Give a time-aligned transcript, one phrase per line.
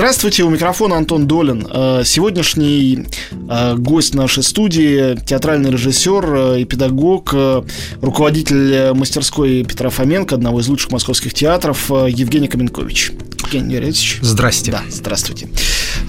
[0.00, 1.68] Здравствуйте, у микрофона Антон Долин.
[1.70, 7.34] Э, сегодняшний э, гость нашей студии, театральный режиссер э, и педагог,
[8.00, 13.12] руководитель мастерской Петра Фоменко, одного из лучших московских театров, Евгений Каменкович.
[13.44, 14.20] Евгений Юрьевич.
[14.22, 14.70] Здрасте.
[14.72, 15.50] Да, здравствуйте.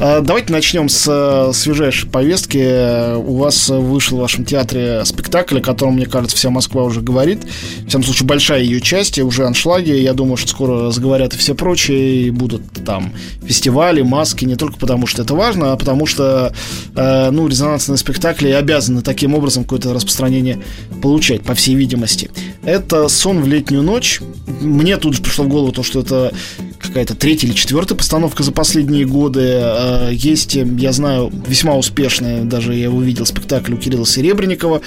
[0.02, 3.16] Давайте начнем с свежайшей повестки.
[3.16, 7.44] У вас вышел в вашем театре спектакль, о котором, мне кажется, вся Москва уже говорит.
[7.44, 9.92] В всяком случае, большая ее часть, уже аншлаги.
[9.92, 13.14] Я думаю, что скоро заговорят и все прочие, и будут там
[13.46, 16.54] фестивали фестивали, маски, не только потому, что это важно, а потому что,
[16.96, 20.60] э, ну, резонансные спектакли обязаны таким образом какое-то распространение
[21.02, 22.32] получать, по всей видимости.
[22.64, 24.20] Это «Сон в летнюю ночь».
[24.62, 26.34] Мне тут же пришло в голову то, что это
[26.92, 29.60] какая-то третья или четвертая постановка за последние годы.
[29.62, 34.82] Э, есть, я знаю, весьма успешный, даже я увидел спектакль у Кирилла Серебренникова,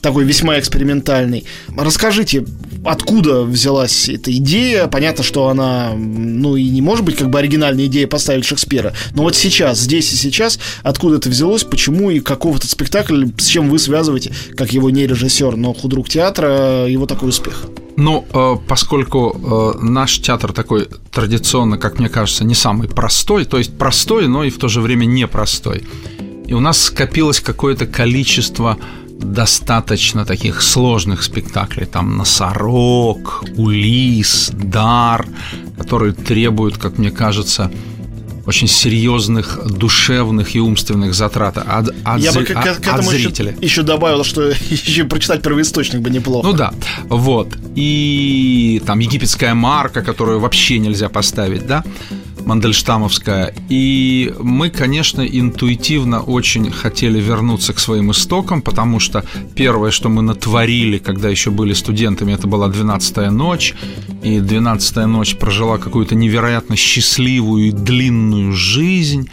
[0.00, 1.44] такой весьма экспериментальный.
[1.76, 2.46] Расскажите,
[2.84, 4.86] откуда взялась эта идея?
[4.86, 8.92] Понятно, что она, ну, и не может быть как бы оригинальной идеей поставить Шекспира.
[9.14, 13.46] Но вот сейчас, здесь и сейчас, откуда это взялось, почему и каков этот спектакль, с
[13.46, 17.66] чем вы связываете, как его не режиссер, но худрук театра, его такой успех?
[17.96, 23.58] Ну, э, поскольку э, наш театр такой традиционно, как мне кажется, не самый простой, то
[23.58, 25.82] есть простой, но и в то же время непростой.
[26.46, 28.78] И у нас скопилось какое-то количество
[29.20, 35.26] достаточно таких сложных спектаклей, там «Носорог», «Улис», «Дар»,
[35.78, 37.70] которые требуют, как мне кажется,
[38.46, 43.04] очень серьезных душевных и умственных затрат от, от, Я бы к, от, к этому от
[43.04, 43.52] зрителя.
[43.52, 46.48] Еще, еще добавил, что еще прочитать первоисточник бы неплохо.
[46.48, 46.72] Ну да,
[47.08, 47.48] вот.
[47.76, 51.84] И там египетская марка, которую вообще нельзя поставить, да.
[52.46, 53.54] Мандельштамовская.
[53.68, 59.24] И мы, конечно, интуитивно очень хотели вернуться к своим истокам, потому что
[59.54, 63.74] первое, что мы натворили, когда еще были студентами, это была «12-я ночь»,
[64.22, 69.30] и «12-я ночь» прожила какую-то невероятно счастливую и длинную жизнь,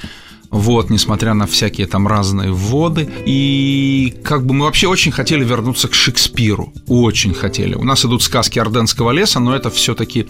[0.50, 3.10] вот, несмотря на всякие там разные вводы.
[3.26, 6.74] И как бы мы вообще очень хотели вернуться к Шекспиру.
[6.88, 7.76] Очень хотели.
[7.76, 10.28] У нас идут сказки Орденского леса, но это все-таки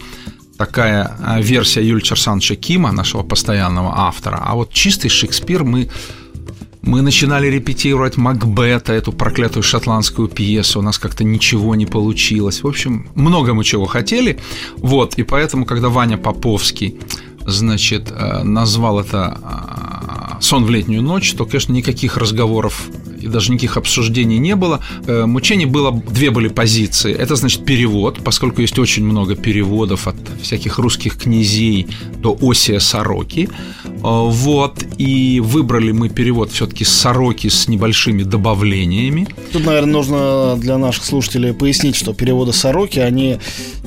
[0.58, 4.42] такая а, версия Юль Черсановича Кима, нашего постоянного автора.
[4.44, 5.88] А вот чистый Шекспир мы
[6.82, 10.78] мы начинали репетировать Макбета, эту проклятую шотландскую пьесу.
[10.78, 12.62] У нас как-то ничего не получилось.
[12.62, 14.38] В общем, много мы чего хотели.
[14.76, 16.98] Вот, и поэтому, когда Ваня Поповский,
[17.44, 22.88] значит, э, назвал это а, «Сон в летнюю ночь», то, конечно, никаких разговоров
[23.20, 24.80] и даже никаких обсуждений не было.
[25.06, 27.14] Э, мучение было, две были позиции.
[27.14, 31.86] Это значит перевод, поскольку есть очень много переводов от всяких русских князей
[32.18, 33.48] до Осия Сороки.
[33.84, 39.28] Э, вот, и выбрали мы перевод все-таки Сороки с небольшими добавлениями.
[39.52, 43.38] Тут, наверное, нужно для наших слушателей пояснить, что переводы Сороки, они,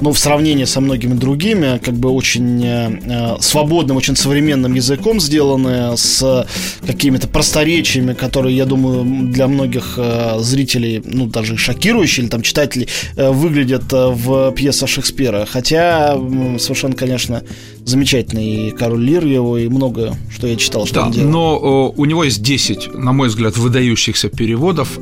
[0.01, 5.97] ну, в сравнении со многими другими, как бы очень э, свободным, очень современным языком сделаны,
[5.97, 6.47] с
[6.85, 12.87] какими-то просторечиями, которые, я думаю, для многих э, зрителей, ну, даже шокирующие, или там читателей,
[13.15, 15.45] э, выглядят э, в пьесах Шекспира.
[15.45, 16.17] Хотя
[16.59, 17.43] совершенно, конечно,
[17.85, 21.29] замечательный король Лир его, и много, что я читал, что да, он делал.
[21.29, 24.99] но у него есть 10, на мой взгляд, выдающихся переводов,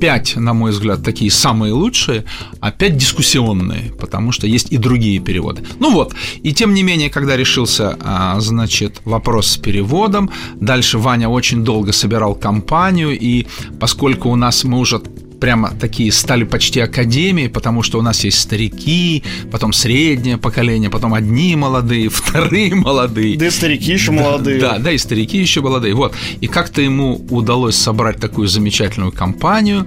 [0.00, 2.24] 5, на мой взгляд, такие самые лучшие,
[2.60, 5.62] а 5 дискуссионные, потому что есть и другие переводы.
[5.78, 10.30] Ну вот, и тем не менее, когда решился, а, значит, вопрос с переводом,
[10.60, 13.46] дальше Ваня очень долго собирал компанию, и
[13.78, 15.00] поскольку у нас мы уже
[15.40, 21.14] прямо такие стали почти академией, потому что у нас есть старики, потом среднее поколение, потом
[21.14, 23.36] одни молодые, вторые молодые.
[23.36, 24.60] Да и старики еще молодые.
[24.60, 25.94] Да, да, и старики еще молодые.
[25.94, 26.14] Вот.
[26.40, 29.86] И как-то ему удалось собрать такую замечательную компанию.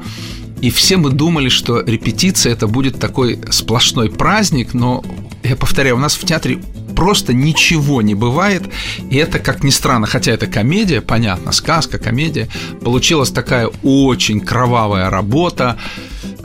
[0.62, 5.04] И все мы думали, что репетиция это будет такой сплошной праздник, но
[5.44, 6.60] я повторяю, у нас в театре
[6.94, 8.64] просто ничего не бывает.
[9.10, 12.48] И это, как ни странно, хотя это комедия, понятно, сказка, комедия,
[12.84, 15.78] получилась такая очень кровавая работа.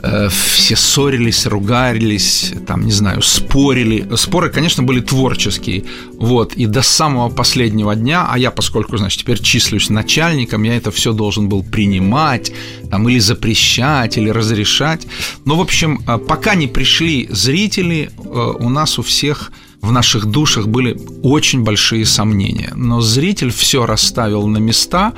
[0.01, 4.07] Э, все ссорились, ругались, там, не знаю, спорили.
[4.15, 5.83] Споры, конечно, были творческие.
[6.13, 6.53] Вот.
[6.53, 11.11] И до самого последнего дня, а я, поскольку, значит, теперь числюсь начальником, я это все
[11.11, 12.51] должен был принимать,
[12.89, 15.05] там, или запрещать, или разрешать.
[15.45, 19.51] Но, в общем, э, пока не пришли зрители, э, у нас у всех
[19.81, 22.71] в наших душах были очень большие сомнения.
[22.75, 25.13] Но зритель все расставил на места,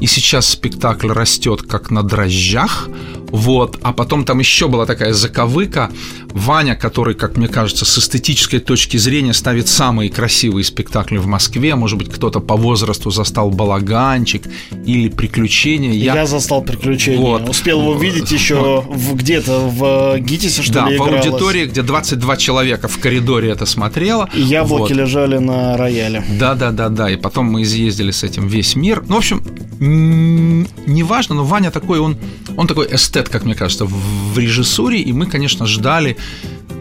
[0.00, 2.88] и сейчас спектакль растет как на дрожжах.
[3.30, 5.90] Вот, а потом там еще была такая заковыка.
[6.32, 11.74] Ваня, который, как мне кажется, с эстетической точки зрения ставит самые красивые спектакли в Москве.
[11.74, 14.42] Может быть, кто-то по возрасту застал балаганчик
[14.84, 15.92] или приключения.
[15.92, 17.18] Я, Я застал приключения.
[17.18, 17.48] Вот.
[17.48, 22.36] Успел его видеть еще в, где-то в ГИТИСе, что да, ли, в аудитории, где 22
[22.36, 23.66] человека в коридоре это
[24.14, 24.28] смотрело.
[24.34, 25.00] И яблоки вот.
[25.00, 26.24] лежали на рояле.
[26.38, 27.10] Да, да, да, да.
[27.10, 29.04] И потом мы изъездили с этим весь мир.
[29.08, 29.42] Ну, в общем,
[29.80, 32.16] неважно, но Ваня такой, он,
[32.56, 36.16] он такой эстет, как мне кажется, в режиссуре, и мы, конечно, ждали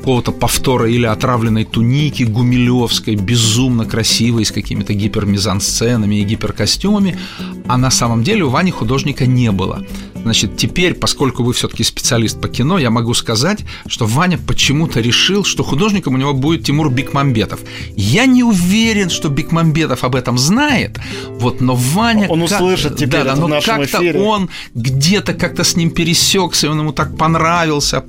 [0.05, 7.17] какого-то повтора или отравленной туники гумилевской, безумно красивой, с какими-то гипермизансценами и гиперкостюмами,
[7.67, 9.83] а на самом деле у Вани художника не было.
[10.25, 15.43] Значит, теперь, поскольку вы все-таки специалист по кино, я могу сказать, что Ваня почему-то решил,
[15.43, 17.59] что художником у него будет Тимур Бекмамбетов.
[17.95, 20.99] Я не уверен, что Бекмамбетов об этом знает,
[21.39, 22.27] вот, но Ваня...
[22.27, 22.61] Он как...
[22.61, 27.17] услышит теперь да, да, но как-то он где-то как-то с ним пересекся, он ему так
[27.17, 28.03] понравился.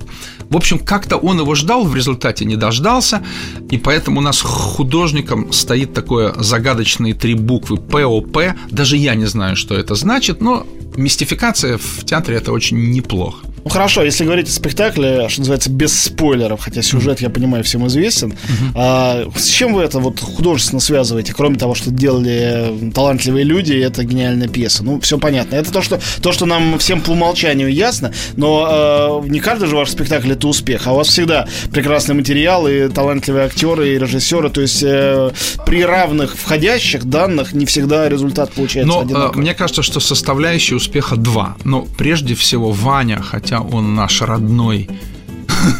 [0.49, 3.23] В общем, как-то он его ждал, в результате не дождался,
[3.69, 8.37] и поэтому у нас художником стоит такое загадочные три буквы ПОП.
[8.69, 10.65] Даже я не знаю, что это значит, но
[10.95, 13.45] мистификация в театре это очень неплохо.
[13.63, 17.85] Ну хорошо, если говорить о спектакле, что называется, без спойлеров, хотя сюжет, я понимаю, всем
[17.87, 18.33] известен,
[18.75, 23.79] а, с чем вы это вот художественно связываете, кроме того, что делали талантливые люди, и
[23.79, 24.83] это гениальная пьеса?
[24.83, 25.55] Ну, все понятно.
[25.55, 29.75] Это то, что, то, что нам всем по умолчанию ясно, но э, не каждый же
[29.75, 34.49] ваш спектакль это успех, а у вас всегда прекрасный материал и талантливые актеры и режиссеры,
[34.49, 35.31] то есть э,
[35.65, 39.35] при равных входящих данных не всегда результат получается но, одинаковый.
[39.35, 41.57] Э, мне кажется, что составляющие успеха два.
[41.63, 44.89] Но прежде всего Ваня, хотя он наш родной,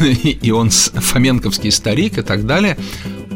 [0.00, 2.76] и он фоменковский старик и так далее,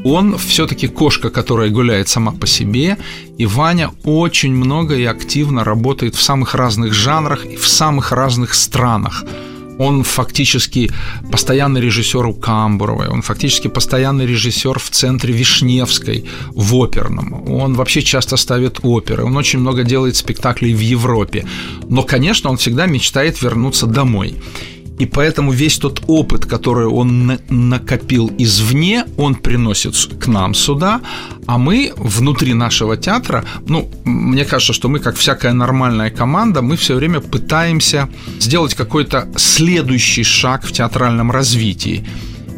[0.05, 2.99] он все-таки кошка, которая гуляет сама по себе,
[3.38, 8.55] и Ваня очень много и активно работает в самых разных жанрах и в самых разных
[8.55, 9.25] странах.
[9.82, 10.90] Он фактически
[11.32, 16.25] постоянный режиссер у Камбуровой, он фактически постоянный режиссер в центре Вишневской,
[16.55, 17.50] в оперном.
[17.50, 21.44] Он вообще часто ставит оперы, он очень много делает спектаклей в Европе.
[21.88, 24.34] Но, конечно, он всегда мечтает вернуться домой.
[25.02, 31.00] И поэтому весь тот опыт, который он накопил извне, он приносит к нам сюда,
[31.46, 36.76] а мы внутри нашего театра, ну, мне кажется, что мы, как всякая нормальная команда, мы
[36.76, 38.08] все время пытаемся
[38.38, 42.05] сделать какой-то следующий шаг в театральном развитии.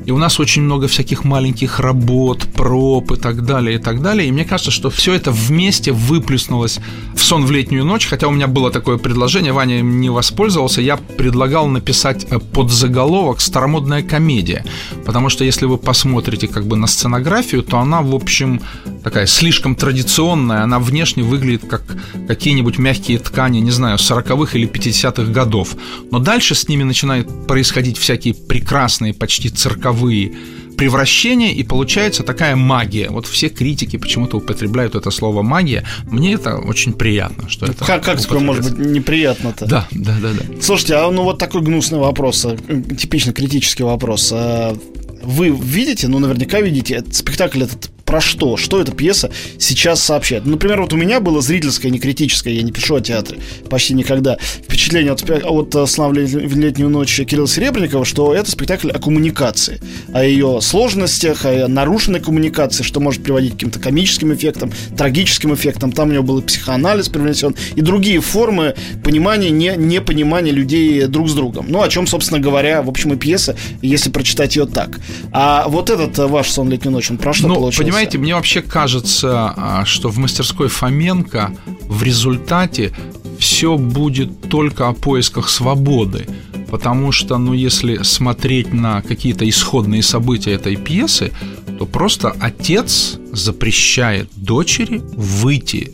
[0.07, 4.29] И у нас очень много всяких маленьких работ, проб и так далее, и так далее.
[4.29, 6.79] И мне кажется, что все это вместе выплеснулось
[7.17, 8.07] в сон в летнюю ночь.
[8.07, 10.83] Хотя у меня было такое предложение, Ваня им не воспользовался.
[10.83, 14.65] Я предлагал написать э, под заголовок «Старомодная комедия».
[15.07, 18.61] Потому что если вы посмотрите как бы на сценографию, то она, в общем,
[19.03, 20.65] такая слишком традиционная.
[20.65, 21.83] Она внешне выглядит как
[22.29, 25.77] какие-нибудь мягкие ткани, не знаю, 40-х или 50-х годов.
[26.11, 30.33] Но дальше с ними начинают происходить всякие прекрасные, почти цирковые цифровые
[30.77, 33.09] превращения, и получается такая магия.
[33.09, 35.85] Вот все критики почему-то употребляют это слово магия.
[36.11, 37.85] Мне это очень приятно, что это.
[37.85, 39.67] Как, как такое может быть неприятно-то?
[39.67, 40.61] Да, да, да, да.
[40.61, 42.57] Слушайте, а ну вот такой гнусный вопрос, э,
[42.99, 44.33] типично критический вопрос.
[44.35, 44.77] А
[45.23, 48.57] вы видите, ну наверняка видите, спектакль этот про что?
[48.57, 50.45] Что эта пьеса сейчас сообщает?
[50.45, 53.95] Ну, например, вот у меня было зрительское, не критическое, я не пишу о театре почти
[53.95, 54.39] никогда.
[54.39, 59.81] Впечатление от, от э, «Славы в летнюю ночь» Кирилла Серебренникова, что это спектакль о коммуникации,
[60.13, 65.93] о ее сложностях, о нарушенной коммуникации, что может приводить к каким-то комическим эффектам, трагическим эффектам.
[65.93, 71.29] Там у него был и психоанализ привнесен, и другие формы понимания, не, непонимания людей друг
[71.29, 71.67] с другом.
[71.69, 75.01] Ну, о чем, собственно говоря, в общем, и пьеса, если прочитать ее так.
[75.33, 77.83] А вот этот э, ваш «Сон летнюю ночь», он про что ну, получился?
[77.95, 82.93] Понимаете, мне вообще кажется, а, что в мастерской Фоменко в результате
[83.39, 86.27] все будет только о поисках свободы.
[86.73, 91.31] Потому что, ну, если смотреть на какие-то исходные события этой пьесы,
[91.79, 95.93] то просто отец запрещает дочери выйти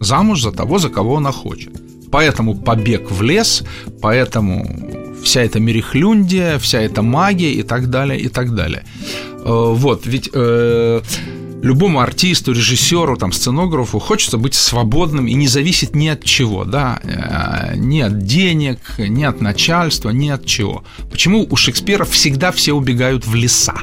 [0.00, 1.80] замуж за того, за кого она хочет.
[2.10, 3.62] Поэтому побег в лес,
[4.02, 8.84] поэтому вся эта мерехлюндия, вся эта магия и так далее, и так далее.
[9.44, 11.00] Э, вот, ведь э,
[11.62, 17.00] любому артисту, режиссеру, там, сценографу хочется быть свободным и не зависеть ни от чего, да,
[17.02, 20.84] э, ни от денег, ни от начальства, ни от чего.
[21.10, 23.76] Почему у Шекспира всегда все убегают в леса?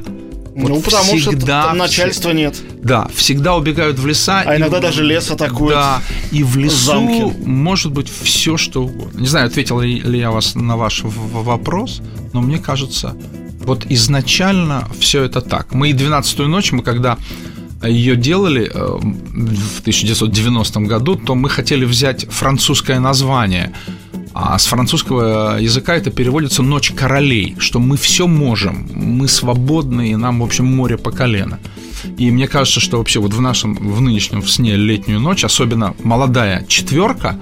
[0.57, 2.55] Вот ну, потому всегда, что начальства нет.
[2.81, 4.41] Да, всегда убегают в леса.
[4.43, 5.75] А и, иногда даже лес атакует.
[5.75, 7.45] Да, и в лесу замки.
[7.45, 9.19] может быть все, что угодно.
[9.19, 12.01] Не знаю, ответил ли я вас на ваш вопрос,
[12.33, 13.15] но мне кажется,
[13.59, 15.73] вот изначально все это так.
[15.75, 17.19] Мы и 12-ю ночь, мы когда
[17.83, 23.73] ее делали э, в 1990 году, то мы хотели взять французское название.
[24.39, 30.15] А с французского языка это переводится «ночь королей», что мы все можем, мы свободны, и
[30.15, 31.58] нам, в общем, море по колено.
[32.20, 36.63] И мне кажется, что вообще вот в нашем, в нынешнем сне летнюю ночь, особенно молодая
[36.67, 37.39] четверка,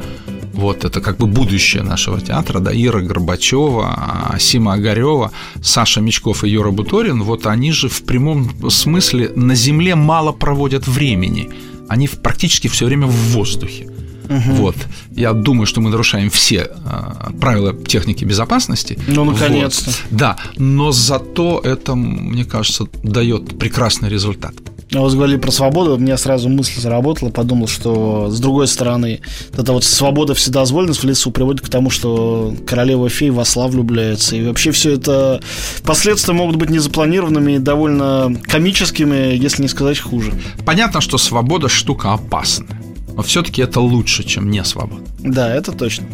[0.54, 6.50] вот это как бы будущее нашего театра, да, Ира Горбачева, Сима Огарева, Саша Мечков и
[6.50, 11.50] Юра Буторин, вот они же в прямом смысле на Земле мало проводят времени.
[11.90, 13.90] Они практически все время в воздухе.
[14.25, 14.55] Угу.
[14.55, 14.75] Вот.
[15.12, 18.98] Я думаю, что мы нарушаем все э, правила техники безопасности.
[19.08, 19.91] Ну, наконец-то.
[19.91, 20.00] Вот.
[20.12, 24.53] Да, но зато это, мне кажется, дает прекрасный результат.
[24.94, 29.20] А вы говорили про свободу, у меня сразу мысль заработала, подумал, что с другой стороны,
[29.58, 34.36] эта вот свобода вседозволенность в лесу приводит к тому, что королева фей в осла влюбляется.
[34.36, 35.41] И вообще все это
[35.84, 40.34] последствия могут быть незапланированными и довольно комическими, если не сказать хуже.
[40.65, 42.85] Понятно, что свобода штука опасная.
[43.15, 45.03] Но все-таки это лучше, чем не свобода.
[45.19, 46.05] Да, это точно.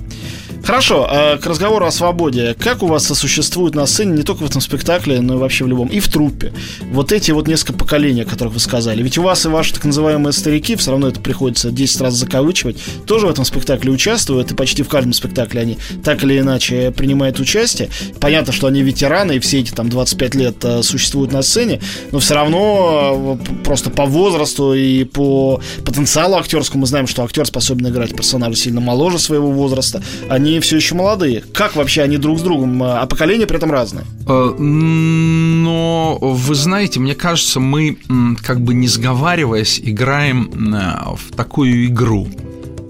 [0.64, 2.56] Хорошо, а к разговору о свободе.
[2.58, 5.68] Как у вас сосуществует на сцене, не только в этом спектакле, но и вообще в
[5.68, 6.54] любом, и в труппе,
[6.92, 9.02] вот эти вот несколько поколений, о которых вы сказали?
[9.02, 12.78] Ведь у вас и ваши так называемые старики, все равно это приходится 10 раз закавычивать,
[13.06, 17.40] тоже в этом спектакле участвуют, и почти в каждом спектакле они так или иначе принимают
[17.40, 17.90] участие.
[18.20, 22.20] Понятно, что они ветераны, и все эти там 25 лет э, существуют на сцене, но
[22.20, 27.88] все равно э, просто по возрасту и по потенциалу актерскому мы знаем, что актер способен
[27.88, 30.04] играть персонажа сильно моложе своего возраста.
[30.30, 31.44] Они они все еще молодые.
[31.54, 34.06] Как вообще они друг с другом, а поколения при этом разные?
[34.28, 37.98] Э, но вы знаете, мне кажется, мы
[38.44, 40.52] как бы не сговариваясь играем
[41.16, 42.28] в такую игру.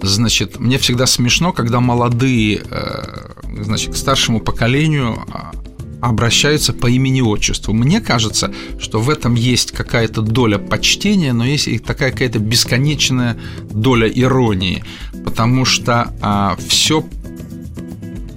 [0.02, 5.52] Значит, мне всегда смешно, когда молодые, э, значит, к старшему поколению а,
[6.02, 7.74] обращаются по имени-отчеству.
[7.74, 13.38] Мне кажется, что в этом есть какая-то доля почтения, но есть и такая какая-то бесконечная
[13.70, 14.84] доля иронии,
[15.24, 17.06] потому что а, все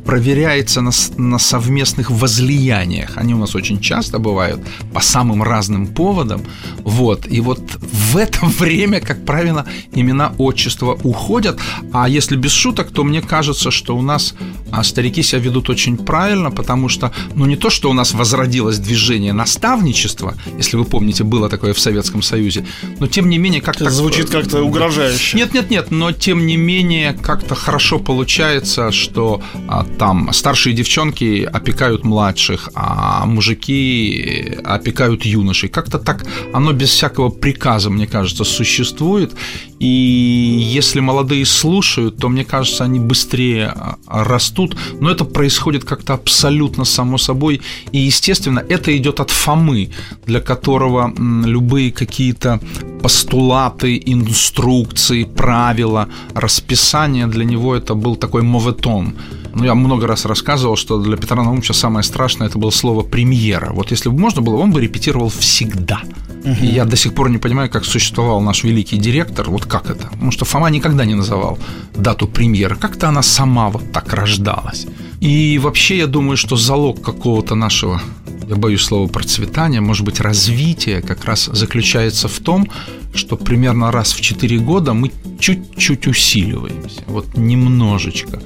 [0.04, 3.16] проверяется на, на совместных возлияниях.
[3.16, 4.60] Они у нас очень часто бывают
[4.92, 6.42] по самым разным поводам.
[6.82, 7.26] Вот.
[7.26, 11.58] И вот в это время, как правило, имена отчества уходят.
[11.92, 14.34] А если без шуток, то мне кажется, что у нас
[14.70, 18.78] а, старики себя ведут очень правильно, потому что, ну, не то, что у нас возродилось
[18.78, 22.66] движение наставничества, если вы помните, было такое в Советском Союзе,
[23.00, 23.90] но тем не менее как-то...
[23.90, 25.36] Звучит как-то угрожающе.
[25.36, 31.48] Нет, нет, нет, но тем не менее как-то хорошо получается, что а, там старшие девчонки
[31.52, 35.68] опекают младших, а мужики опекают юношей.
[35.68, 39.34] Как-то так оно без всякого приказа, мне кажется, существует.
[39.78, 44.76] И если молодые слушают, то, мне кажется, они быстрее а, растут.
[45.00, 47.60] Но это происходит как-то абсолютно само собой.
[47.92, 49.90] И, естественно, это идет от Фомы,
[50.26, 51.12] для которого
[51.44, 52.60] любые какие-то
[53.02, 59.14] постулаты, инструкции, правила, расписание для него это был такой моветон.
[59.54, 63.72] Ну, я много раз рассказывал, что для Петра Наумовича самое страшное это было слово «премьера».
[63.72, 66.00] Вот если бы можно было, он бы репетировал всегда.
[66.44, 66.56] Угу.
[66.62, 70.08] И я до сих пор не понимаю, как существовал наш великий директор, вот как это.
[70.08, 71.58] Потому что Фома никогда не называл
[71.94, 72.76] дату премьеры.
[72.76, 74.86] Как-то она сама вот так рождалась.
[75.20, 78.00] И вообще я думаю, что залог какого-то нашего
[78.48, 82.68] я боюсь слова процветания, может быть, развитие как раз заключается в том,
[83.14, 88.42] что примерно раз в 4 года мы чуть-чуть усиливаемся, вот немножечко.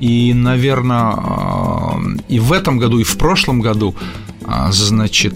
[0.00, 1.14] И, наверное,
[2.28, 3.94] и в этом году, и в прошлом году,
[4.70, 5.34] значит,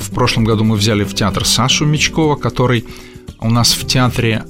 [0.00, 2.84] в прошлом году мы взяли в театр Сашу Мечкова, который
[3.40, 4.44] у нас в театре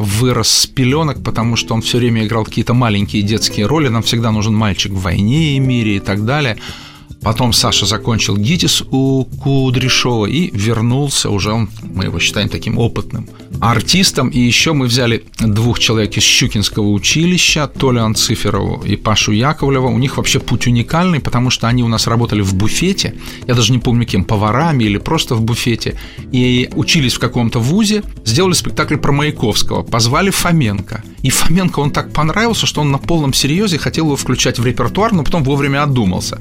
[0.00, 3.88] вырос с пеленок, потому что он все время играл какие-то маленькие детские роли.
[3.88, 6.58] Нам всегда нужен мальчик в войне и мире и так далее.
[7.26, 13.28] Потом Саша закончил ГИТИС у Кудряшова и вернулся уже, он, мы его считаем таким опытным
[13.60, 14.28] артистом.
[14.28, 19.88] И еще мы взяли двух человек из Щукинского училища, Толю Анциферову и Пашу Яковлева.
[19.88, 23.16] У них вообще путь уникальный, потому что они у нас работали в буфете,
[23.48, 25.98] я даже не помню кем, поварами или просто в буфете,
[26.30, 31.02] и учились в каком-то вузе, сделали спектакль про Маяковского, позвали Фоменко.
[31.22, 35.12] И Фоменко он так понравился, что он на полном серьезе хотел его включать в репертуар,
[35.12, 36.38] но потом вовремя отдумался.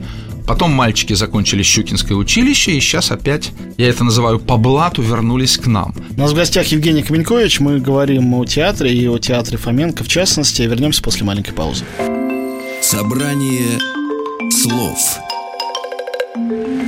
[0.48, 5.66] Потом мальчики закончили Щукинское училище, и сейчас опять, я это называю по блату, вернулись к
[5.66, 5.96] нам.
[6.16, 7.60] У нас в гостях Евгений Каменькович.
[7.60, 10.62] Мы говорим о театре и о театре Фоменко в частности.
[10.62, 11.84] Вернемся после маленькой паузы.
[12.82, 13.80] Собрание
[14.52, 15.00] слов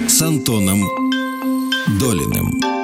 [0.08, 0.84] с Антоном
[2.00, 2.77] Долиным.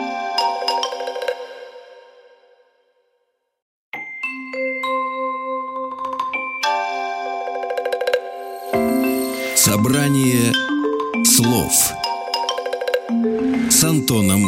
[14.03, 14.43] Антоном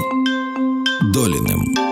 [1.14, 1.85] Долиным.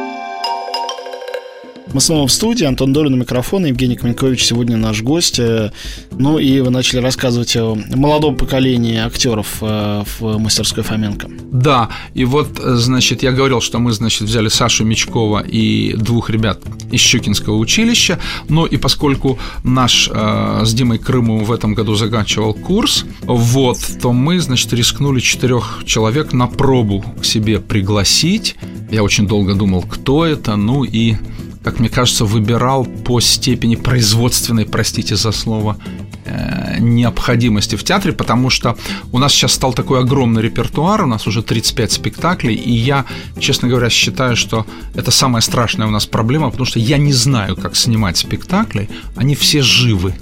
[1.94, 2.66] Мы снова в студии.
[2.66, 3.68] Антон Долин у микрофона.
[3.68, 5.38] Евгений Каменкович сегодня наш гость.
[5.38, 5.72] Э,
[6.10, 11.30] ну и вы начали рассказывать о молодом поколении актеров э, в мастерской Фоменко.
[11.52, 16.62] Да, и вот, значит, я говорил, что мы, значит, взяли Сашу Мечкова и двух ребят
[16.92, 18.18] из Щукинского училища.
[18.50, 24.14] Ну и поскольку наш э, с Димой Крыму в этом году заканчивал курс, вот, то
[24.14, 28.56] мы, значит, рискнули четырех человек на пробу к себе пригласить.
[28.90, 31.18] Я очень долго думал, кто это, ну и
[31.64, 35.78] как мне кажется, выбирал по степени производственной, простите за слово,
[36.26, 38.76] э, необходимости в театре, потому что
[39.12, 43.06] у нас сейчас стал такой огромный репертуар, у нас уже 35 спектаклей, и я,
[43.40, 47.56] честно говоря, считаю, что это самая страшная у нас проблема, потому что я не знаю,
[47.56, 50.14] как снимать спектакли, они все живы.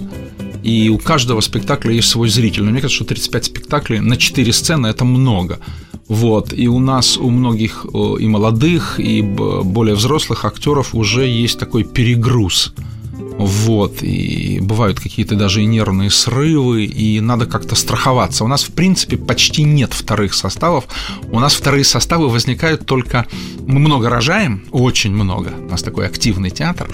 [0.62, 2.62] И у каждого спектакля есть свой зритель.
[2.62, 5.58] Но мне кажется, что 35 спектаклей на 4 сцены– это много.
[6.12, 6.52] Вот.
[6.52, 7.86] И у нас, у многих
[8.20, 12.74] и молодых, и более взрослых актеров уже есть такой перегруз.
[13.38, 18.44] Вот, и бывают какие-то даже и нервные срывы, и надо как-то страховаться.
[18.44, 20.84] У нас, в принципе, почти нет вторых составов.
[21.32, 23.26] У нас вторые составы возникают только...
[23.66, 25.54] Мы много рожаем, очень много.
[25.66, 26.90] У нас такой активный театр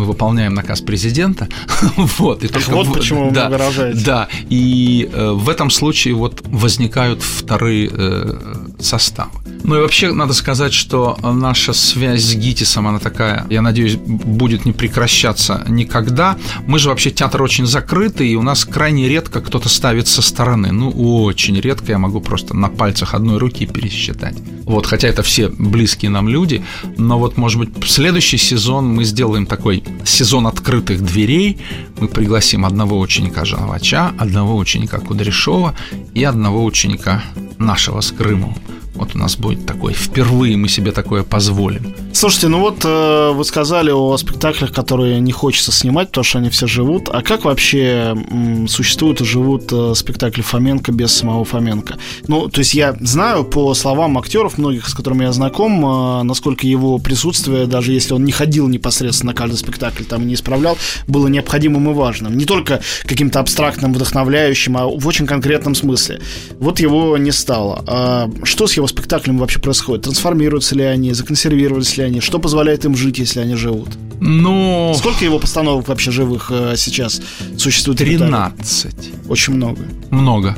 [0.00, 1.48] мы выполняем наказ президента.
[2.18, 4.04] вот, и только вот почему да, вы выражаете.
[4.04, 8.38] Да, и э, в этом случае вот возникают вторые э,
[8.84, 9.30] составы.
[9.62, 14.64] Ну и вообще надо сказать, что наша связь с ГИТИСом, она такая, я надеюсь, будет
[14.64, 16.38] не прекращаться никогда.
[16.66, 20.72] Мы же вообще театр очень закрытый, и у нас крайне редко кто-то ставит со стороны.
[20.72, 24.36] Ну, очень редко, я могу просто на пальцах одной руки пересчитать.
[24.64, 26.64] Вот, хотя это все близкие нам люди,
[26.96, 31.58] но вот, может быть, следующий сезон мы сделаем такой сезон открытых дверей.
[31.98, 35.74] Мы пригласим одного ученика Жановача, одного ученика Кудряшова
[36.14, 37.22] и одного ученика
[37.58, 38.56] нашего с Крыму.
[38.94, 41.94] Вот у нас будет такой, впервые мы себе такое позволим.
[42.12, 46.50] Слушайте, ну вот э, вы сказали о спектаклях, которые не хочется снимать, потому что они
[46.50, 47.08] все живут.
[47.08, 51.98] А как вообще м, существуют и живут э, спектакли Фоменко без самого Фоменко?
[52.26, 56.66] Ну, то есть я знаю по словам актеров, многих, с которыми я знаком, э, насколько
[56.66, 61.28] его присутствие, даже если он не ходил непосредственно на каждый спектакль, там не исправлял, было
[61.28, 62.36] необходимым и важным.
[62.36, 66.20] Не только каким-то абстрактным, вдохновляющим, а в очень конкретном смысле.
[66.58, 67.84] Вот его не стало.
[67.86, 70.04] А что с его спектаклем вообще происходит?
[70.04, 72.20] Трансформируются ли они, законсервировались ли они?
[72.20, 73.88] Что позволяет им жить, если они живут?
[74.20, 74.94] Ну...
[74.96, 77.22] Сколько его постановок вообще живых э, сейчас
[77.56, 77.98] существует?
[77.98, 79.12] 13.
[79.28, 79.82] Очень много.
[80.10, 80.56] Много,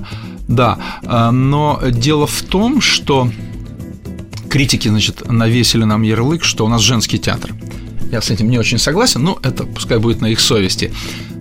[0.49, 0.79] да.
[1.05, 3.31] А, но дело в том, что
[4.51, 7.55] критики, значит, навесили нам ярлык, что у нас женский театр.
[8.11, 10.93] Я с этим не очень согласен, но это пускай будет на их совести.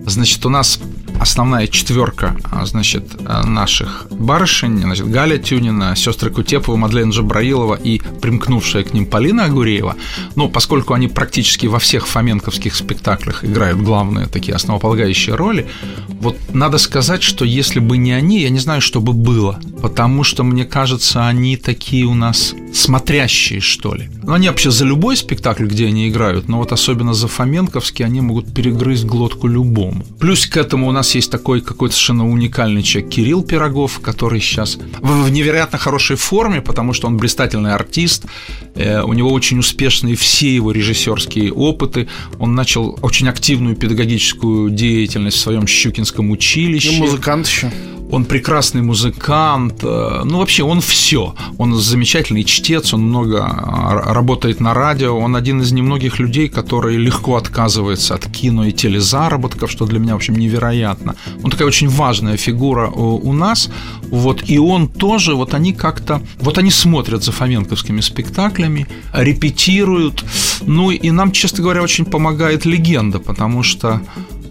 [0.06, 0.80] Значит, у нас
[1.22, 8.00] основная четверка, а, значит, а, наших барышень, значит, Галя Тюнина, сестры Кутепова, Мадлен Джабраилова и
[8.20, 9.96] примкнувшая к ним Полина Агуреева,
[10.34, 15.66] ну, поскольку они практически во всех фоменковских спектаклях играют главные такие основополагающие роли,
[16.08, 20.24] вот надо сказать, что если бы не они, я не знаю, что бы было, потому
[20.24, 24.08] что, мне кажется, они такие у нас смотрящие, что ли.
[24.22, 28.20] Ну, они вообще за любой спектакль, где они играют, но вот особенно за фоменковский они
[28.20, 30.04] могут перегрызть глотку любому.
[30.18, 34.78] Плюс к этому у нас есть такой какой-то совершенно уникальный человек Кирилл Пирогов, который сейчас
[35.00, 38.26] в невероятно хорошей форме, потому что он блистательный артист,
[38.74, 45.36] э, у него очень успешные все его режиссерские опыты, он начал очень активную педагогическую деятельность
[45.36, 46.96] в своем Щукинском училище.
[46.96, 47.70] И музыкант еще.
[48.12, 51.34] Он прекрасный музыкант, э, ну вообще он все.
[51.56, 56.98] Он замечательный чтец, он много э, работает на радио, он один из немногих людей, который
[56.98, 60.91] легко отказывается от кино и телезаработков, что для меня, в общем, невероятно.
[61.42, 63.70] Он такая очень важная фигура у нас,
[64.10, 70.24] вот, и он тоже, вот они как-то, вот они смотрят за фоменковскими спектаклями, репетируют,
[70.62, 74.00] ну и нам, честно говоря, очень помогает легенда, потому что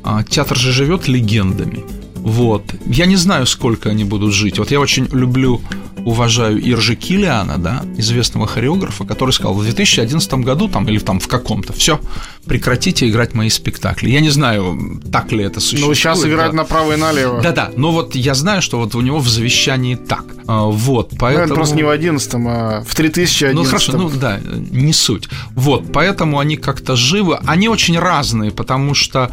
[0.03, 2.00] а, театр же живет легендами.
[2.23, 2.63] Вот.
[2.85, 4.59] Я не знаю, сколько они будут жить.
[4.59, 5.61] Вот я очень люблю,
[6.05, 11.27] уважаю Иржи Килиана, да, известного хореографа, который сказал, в 2011 году там или там в
[11.27, 11.99] каком-то, все,
[12.45, 14.09] прекратите играть мои спектакли.
[14.09, 15.87] Я не знаю, так ли это существует.
[15.87, 16.57] Ну, сейчас играть да.
[16.57, 17.41] направо и налево.
[17.41, 20.25] Да-да, но вот я знаю, что вот у него в завещании так.
[20.47, 21.47] А, вот, поэтому...
[21.47, 24.39] Ну, просто не в 11 а в 3011 Ну, хорошо, ну да,
[24.71, 25.27] не суть.
[25.51, 27.39] Вот, поэтому они как-то живы.
[27.45, 29.31] Они очень разные, потому что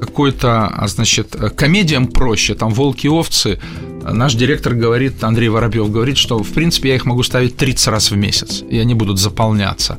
[0.00, 3.58] какой-то, а, значит, комедиям проще, там «Волки и овцы»,
[4.02, 8.10] Наш директор говорит, Андрей Воробьев говорит, что в принципе я их могу ставить 30 раз
[8.10, 9.98] в месяц, и они будут заполняться.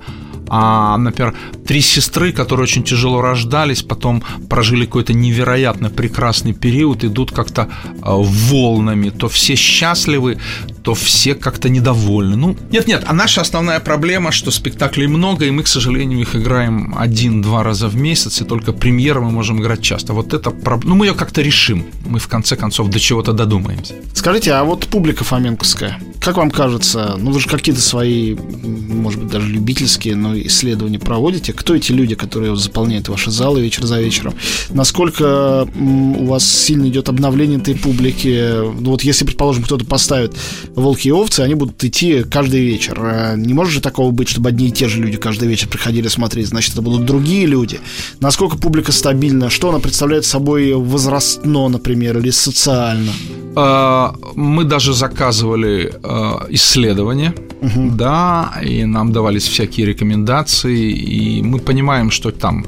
[0.54, 1.34] А, например,
[1.66, 7.70] три сестры, которые очень тяжело рождались, потом прожили какой-то невероятно прекрасный период, идут как-то
[8.02, 9.12] а, волнами.
[9.12, 10.40] То все счастливы,
[10.84, 12.36] то все как-то недовольны.
[12.36, 16.96] Ну, нет-нет, а наша основная проблема, что спектаклей много, и мы, к сожалению, их играем
[16.98, 20.13] один-два раза в месяц, и только премьеры мы можем играть часто.
[20.13, 21.86] Вот это, ну, мы ее как-то решим.
[22.06, 23.96] Мы, в конце концов, до чего-то додумаемся.
[24.13, 29.32] Скажите, а вот публика фоменковская, как вам кажется, ну, вы же какие-то свои, может быть,
[29.32, 31.54] даже любительские, но исследования проводите.
[31.54, 34.34] Кто эти люди, которые заполняют ваши залы вечер за вечером?
[34.70, 38.62] Насколько у вас сильно идет обновление этой публики?
[38.80, 40.36] Ну, вот если, предположим, кто-то поставит
[40.76, 43.00] волки и овцы, они будут идти каждый вечер.
[43.02, 46.08] А не может же такого быть, чтобы одни и те же люди каждый вечер приходили
[46.08, 47.80] смотреть, значит, это будут другие люди.
[48.20, 49.50] Насколько публика стабильна?
[49.50, 53.12] Что она представляет собой возрастно, например, или социально?
[53.56, 57.92] А, мы даже заказывали а, исследования, угу.
[57.92, 62.66] да, и нам давались всякие рекомендации, и мы понимаем, что там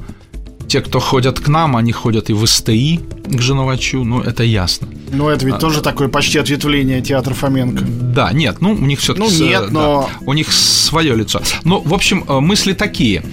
[0.74, 4.88] те, кто ходят к нам, они ходят и в СТИ к Женовачу, ну, это ясно.
[5.12, 7.86] Ну, это ведь а, тоже такое почти ответвление театра Фоменко.
[7.86, 9.28] Да, нет, ну, у них все-таки...
[9.28, 10.10] Ну, нет, но...
[10.10, 11.44] Да, у них свое лицо.
[11.64, 13.24] Ну, в общем, э, мысли такие.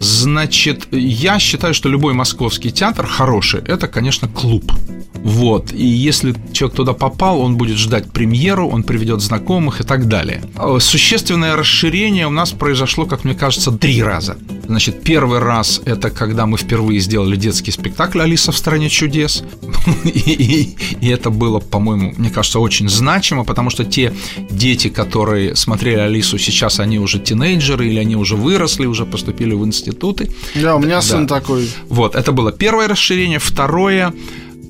[0.00, 4.72] Значит, я считаю, что любой московский театр хороший, это, конечно, клуб.
[5.22, 5.72] Вот.
[5.72, 10.42] И если человек туда попал, он будет ждать премьеру, он приведет знакомых и так далее.
[10.56, 14.36] Э, существенное расширение у нас произошло, как мне кажется, три раза.
[14.66, 19.42] Значит, первый раз это когда мы впервые сделали детский спектакль «Алиса в стране чудес».
[20.04, 24.12] и, и, и это было, по-моему, мне кажется, очень значимо, потому что те
[24.50, 29.64] дети, которые смотрели «Алису», сейчас они уже тинейджеры или они уже выросли, уже поступили в
[29.64, 30.30] институты.
[30.54, 31.02] Да, у меня да.
[31.02, 31.68] сын такой.
[31.88, 33.38] Вот, это было первое расширение.
[33.38, 34.12] Второе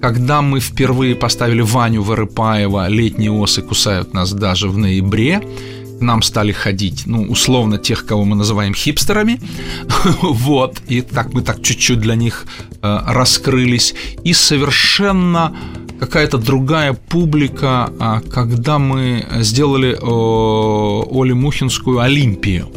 [0.01, 5.43] когда мы впервые поставили Ваню Вырыпаева «Летние осы кусают нас даже в ноябре»,
[6.01, 9.41] нам стали ходить, ну, условно, тех, кого мы называем хипстерами,
[10.23, 12.47] вот, и так мы так чуть-чуть для них
[12.83, 15.57] э, раскрылись, и совершенно
[15.99, 22.71] какая-то другая публика, э, когда мы сделали э, Оли Мухинскую «Олимпию»,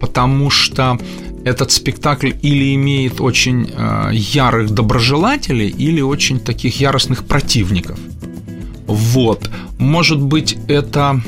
[0.00, 0.98] потому что
[1.46, 8.00] этот спектакль или имеет очень э, ярых доброжелателей, или очень таких яростных противников.
[8.88, 9.48] Вот.
[9.78, 11.22] Может быть, это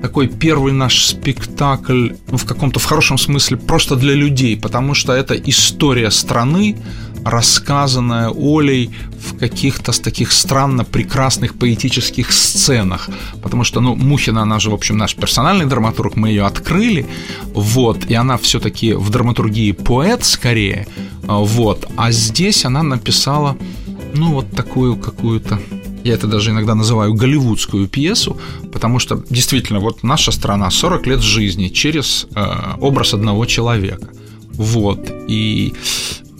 [0.00, 5.12] такой первый наш спектакль ну, в каком-то в хорошем смысле просто для людей, потому что
[5.12, 6.76] это история страны,
[7.24, 13.08] рассказанная Олей в каких-то таких странно прекрасных поэтических сценах.
[13.42, 17.06] Потому что, ну, Мухина, она же, в общем, наш персональный драматург, мы ее открыли,
[17.54, 20.86] вот, и она все-таки в драматургии поэт скорее,
[21.22, 23.56] вот, а здесь она написала,
[24.14, 25.58] ну, вот такую какую-то
[26.04, 28.38] я это даже иногда называю голливудскую пьесу,
[28.72, 34.08] потому что действительно вот наша страна 40 лет жизни через э, образ одного человека.
[34.52, 35.10] Вот.
[35.28, 35.74] И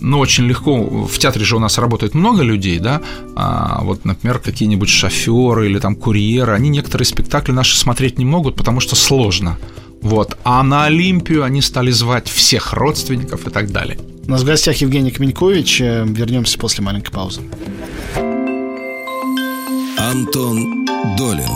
[0.01, 3.01] ну, очень легко, в театре же у нас работает много людей, да,
[3.35, 8.55] а вот, например, какие-нибудь шоферы или там курьеры, они некоторые спектакли наши смотреть не могут,
[8.55, 9.57] потому что сложно.
[10.01, 10.37] Вот.
[10.43, 13.99] А на Олимпию они стали звать всех родственников и так далее.
[14.25, 15.81] У нас в гостях Евгений Каменькович.
[15.81, 17.41] Э, вернемся после маленькой паузы.
[19.97, 20.85] Антон
[21.17, 21.51] Долин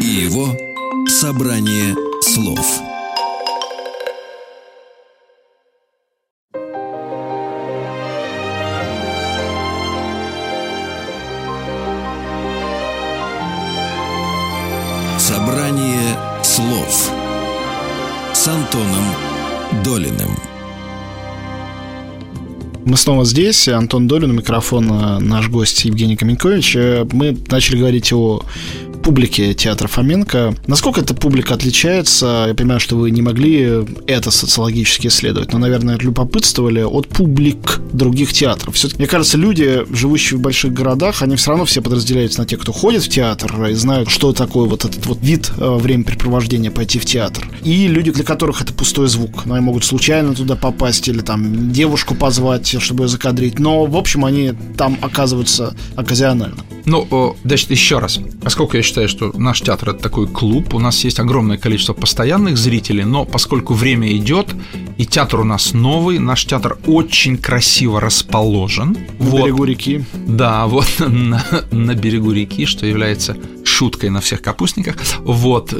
[0.00, 0.56] и его
[1.06, 2.89] собрание слов.
[23.00, 23.66] Снова здесь.
[23.68, 24.86] Антон Долин, микрофон,
[25.26, 26.76] наш гость Евгений Каменькович.
[26.76, 28.42] Э, мы начали говорить о
[29.02, 30.54] публики театра Фоменко.
[30.66, 32.46] Насколько эта публика отличается?
[32.48, 38.32] Я понимаю, что вы не могли это социологически исследовать, но, наверное, любопытствовали от публик других
[38.32, 38.74] театров.
[38.74, 42.60] все мне кажется, люди, живущие в больших городах, они все равно все подразделяются на тех,
[42.60, 46.98] кто ходит в театр и знают, что такое вот этот вот вид э, времяпрепровождения пойти
[46.98, 47.48] в театр.
[47.62, 49.46] И люди, для которых это пустой звук.
[49.46, 53.58] Но они могут случайно туда попасть или там девушку позвать, чтобы ее закадрить.
[53.58, 56.64] Но, в общем, они там оказываются оказионально.
[56.84, 58.18] Ну, значит, еще раз.
[58.42, 62.56] Поскольку я считаю, что наш театр это такой клуб, у нас есть огромное количество постоянных
[62.56, 64.48] зрителей, но поскольку время идет,
[64.98, 68.96] и театр у нас новый, наш театр очень красиво расположен.
[69.20, 69.44] На вот.
[69.44, 70.04] берегу реки.
[70.26, 74.96] Да, вот на, на берегу реки, что является шуткой на всех капустниках.
[75.20, 75.74] Вот,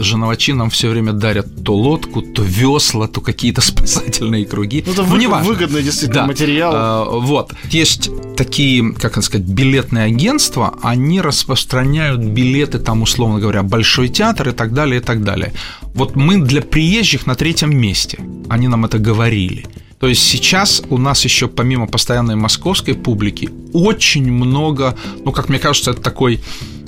[0.54, 4.82] нам все время дарят то лодку, то весла, то какие-то спасательные круги.
[4.86, 6.26] Ну, это ну, вы, выгодный действительно да.
[6.26, 6.72] материал.
[6.74, 7.52] А, вот.
[7.70, 14.48] Есть такие, как это сказать, билетные агентства, они распространяют билеты там, условно говоря, Большой театр
[14.48, 15.52] и так далее, и так далее.
[15.94, 18.18] Вот мы для приезжих на третьем месте.
[18.48, 19.66] Они нам это говорили.
[20.00, 25.58] То есть сейчас у нас еще помимо постоянной московской публики очень много, ну, как мне
[25.58, 26.40] кажется, это такой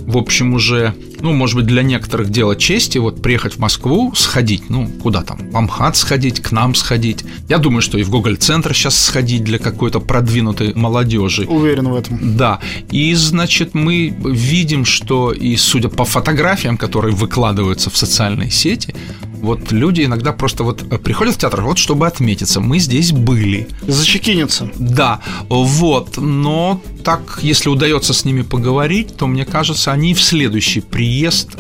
[0.07, 4.69] в общем, уже, ну, может быть, для некоторых дело чести, вот приехать в Москву, сходить,
[4.69, 7.25] ну, куда там, в Амхат сходить, к нам сходить.
[7.49, 11.47] Я думаю, что и в Гоголь-центр сейчас сходить для какой-то продвинутой молодежи.
[11.47, 12.37] Уверен в этом.
[12.37, 12.59] Да.
[12.91, 18.95] И, значит, мы видим, что и судя по фотографиям, которые выкладываются в социальные сети,
[19.43, 23.69] вот люди иногда просто вот э, приходят в театр, вот чтобы отметиться, мы здесь были.
[23.87, 24.71] Зачекиниться.
[24.79, 30.81] Да, вот, но так, если удается с ними поговорить, то, мне кажется, они в следующий
[30.81, 31.12] приезд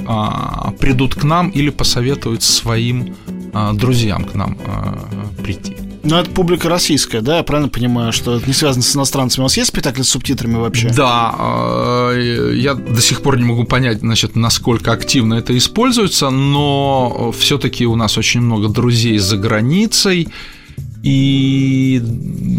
[0.06, 3.14] а, придут к нам или посоветуют своим
[3.52, 4.98] а, друзьям к нам а,
[5.42, 5.76] прийти.
[6.04, 7.36] Ну, это публика российская, да?
[7.36, 9.42] Я правильно понимаю, что это не связано с иностранцами?
[9.42, 10.88] У вас есть спектакли с субтитрами вообще?
[10.90, 17.86] Да, я до сих пор не могу понять, значит, насколько активно это используется, но все-таки
[17.86, 20.26] у нас очень много друзей за границей.
[21.02, 22.00] И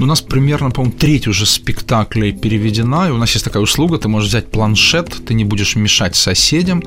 [0.01, 4.09] у нас примерно, по-моему, треть уже спектаклей переведена, и у нас есть такая услуга, ты
[4.09, 6.83] можешь взять планшет, ты не будешь мешать соседям,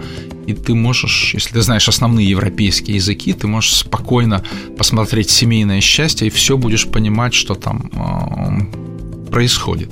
[0.47, 4.45] и ты можешь, если ты знаешь основные европейские языки, ты можешь спокойно
[4.77, 9.91] посмотреть семейное счастье, и все будешь понимать, что там э, происходит.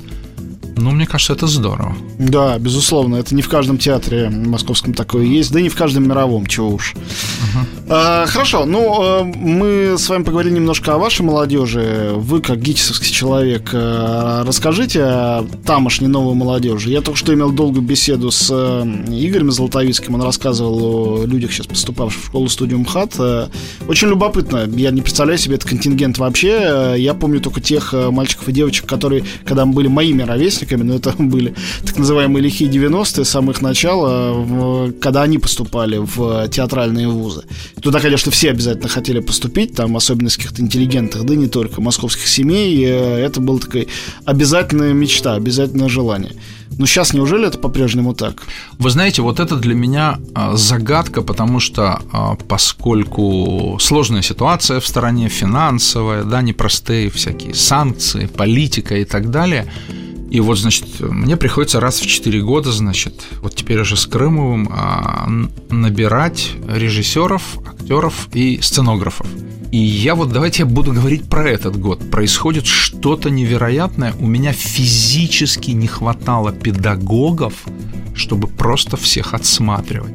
[0.76, 1.96] Ну, мне кажется, это здорово.
[2.18, 3.16] Да, безусловно.
[3.16, 6.70] Это не в каждом театре московском такое есть, да и не в каждом мировом, чего
[6.70, 6.94] уж.
[6.94, 7.84] Uh-huh.
[7.88, 12.12] А, хорошо, ну, а, мы с вами поговорили немножко о вашей молодежи.
[12.14, 16.90] Вы, как гитисовский человек, а, расскажите о тамошней новой молодежи.
[16.90, 20.14] Я только что имел долгую беседу с Игорем Золотовицким.
[20.14, 23.50] Он рассказывал о людях, сейчас поступавших в школу-студию МХАТ.
[23.87, 24.68] Очень любопытно.
[24.74, 26.94] Я не представляю себе этот контингент вообще.
[26.96, 30.94] Я помню только тех мальчиков и девочек, которые, когда мы были моими ровесниками, ровесниками, но
[30.94, 37.44] это были так называемые лихие 90-е, самых начала, когда они поступали в театральные вузы.
[37.81, 42.27] Туда, конечно, все обязательно хотели поступить, там, особенно из каких-то интеллигентных, да не только, московских
[42.27, 42.85] семей.
[42.85, 43.87] Это была такая
[44.24, 46.33] обязательная мечта, обязательное желание.
[46.78, 48.42] Но сейчас неужели это по-прежнему так?
[48.78, 54.87] Вы знаете, вот это для меня а, загадка, потому что а, поскольку сложная ситуация в
[54.87, 59.66] стране, финансовая, да, непростые всякие санкции, политика и так далее–
[60.34, 64.68] и вот, значит, мне приходится раз в 4 года, значит, вот теперь уже с Крымовым
[64.68, 65.28] а,
[65.70, 69.28] набирать режиссеров, актеров и сценографов.
[69.74, 72.08] И я вот давайте я буду говорить про этот год.
[72.08, 74.14] Происходит что-то невероятное.
[74.20, 77.54] У меня физически не хватало педагогов,
[78.14, 80.14] чтобы просто всех отсматривать.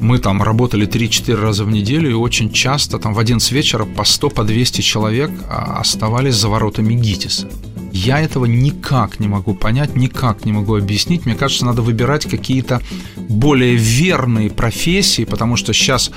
[0.00, 4.02] Мы там работали 3-4 раза в неделю, и очень часто там в 11 вечера по
[4.02, 7.48] 100, по 200 человек а, оставались за воротами ГИТИСа.
[7.92, 11.24] Я этого никак не могу понять, никак не могу объяснить.
[11.24, 12.82] Мне кажется, надо выбирать какие-то
[13.28, 16.10] более верные профессии, потому что сейчас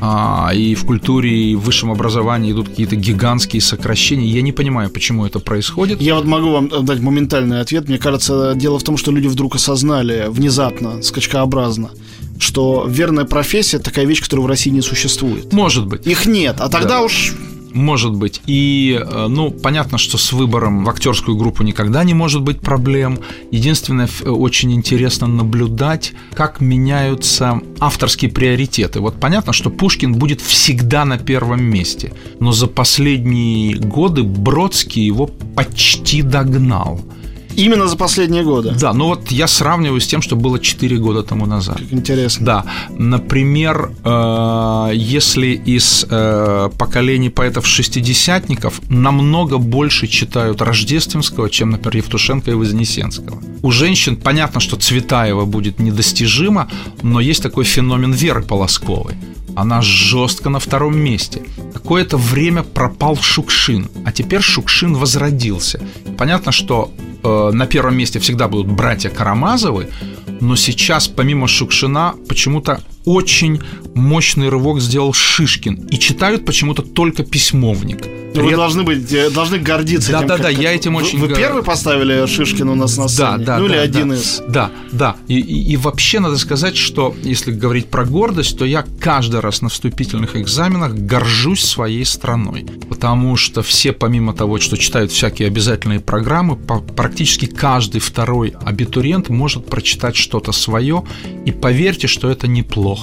[0.00, 4.26] а, и в культуре, и в высшем образовании идут какие-то гигантские сокращения.
[4.26, 6.00] Я не понимаю, почему это происходит.
[6.00, 7.88] Я вот могу вам дать моментальный ответ.
[7.88, 11.90] Мне кажется, дело в том, что люди вдруг осознали внезапно, скачкообразно,
[12.38, 15.52] что верная профессия такая вещь, которая в России не существует.
[15.52, 16.06] Может быть.
[16.06, 16.56] Их нет.
[16.58, 17.02] А тогда да.
[17.02, 17.34] уж
[17.74, 18.40] может быть.
[18.46, 23.18] И, э, ну, понятно, что с выбором в актерскую группу никогда не может быть проблем.
[23.50, 29.00] Единственное, очень интересно наблюдать, как меняются авторские приоритеты.
[29.00, 35.26] Вот понятно, что Пушкин будет всегда на первом месте, но за последние годы Бродский его
[35.26, 37.00] почти догнал.
[37.56, 38.74] Именно за последние годы.
[38.80, 41.78] Да, ну вот я сравниваю с тем, что было 4 года тому назад.
[41.78, 42.46] Как интересно.
[42.46, 42.64] Да.
[42.90, 52.54] Например, э, если из э, поколений поэтов-шестидесятников намного больше читают Рождественского, чем, например, Евтушенко и
[52.54, 53.38] Вознесенского.
[53.62, 56.68] У женщин понятно, что Цветаева будет недостижимо,
[57.02, 59.14] но есть такой феномен Веры Полосковой.
[59.56, 61.42] Она жестко на втором месте.
[61.72, 65.80] Какое-то время пропал Шукшин, а теперь Шукшин возродился.
[66.18, 66.90] Понятно, что
[67.24, 69.88] Э, на первом месте всегда будут братья Карамазовы,
[70.40, 73.60] но сейчас помимо Шукшина почему-то очень
[73.94, 75.88] мощный рывок сделал Шишкин.
[75.90, 78.06] И читают почему-то только письмовник.
[78.34, 80.28] Но вы должны быть, э, должны гордиться да, этим.
[80.28, 81.18] Да, да, да, я этим вы, очень...
[81.20, 83.38] Вы первый поставили Шишкина у нас на сцене?
[83.38, 84.42] Да, да, Ну, да, или да, один да, из?
[84.48, 85.16] Да, да.
[85.28, 89.62] И, и, и вообще надо сказать, что если говорить про гордость, то я каждый раз
[89.62, 92.66] на вступительных экзаменах горжусь своей страной.
[92.88, 99.66] Потому что все, помимо того, что читают всякие обязательные программы, практически каждый второй абитуриент может
[99.66, 101.04] прочитать что-то свое,
[101.46, 102.93] и поверьте, что это неплохо.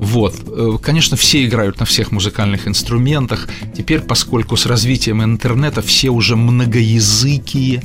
[0.00, 0.34] Вот.
[0.46, 3.48] Э, конечно, все играют на всех музыкальных инструментах.
[3.76, 7.82] Теперь, поскольку с развитием интернета все уже многоязыкие,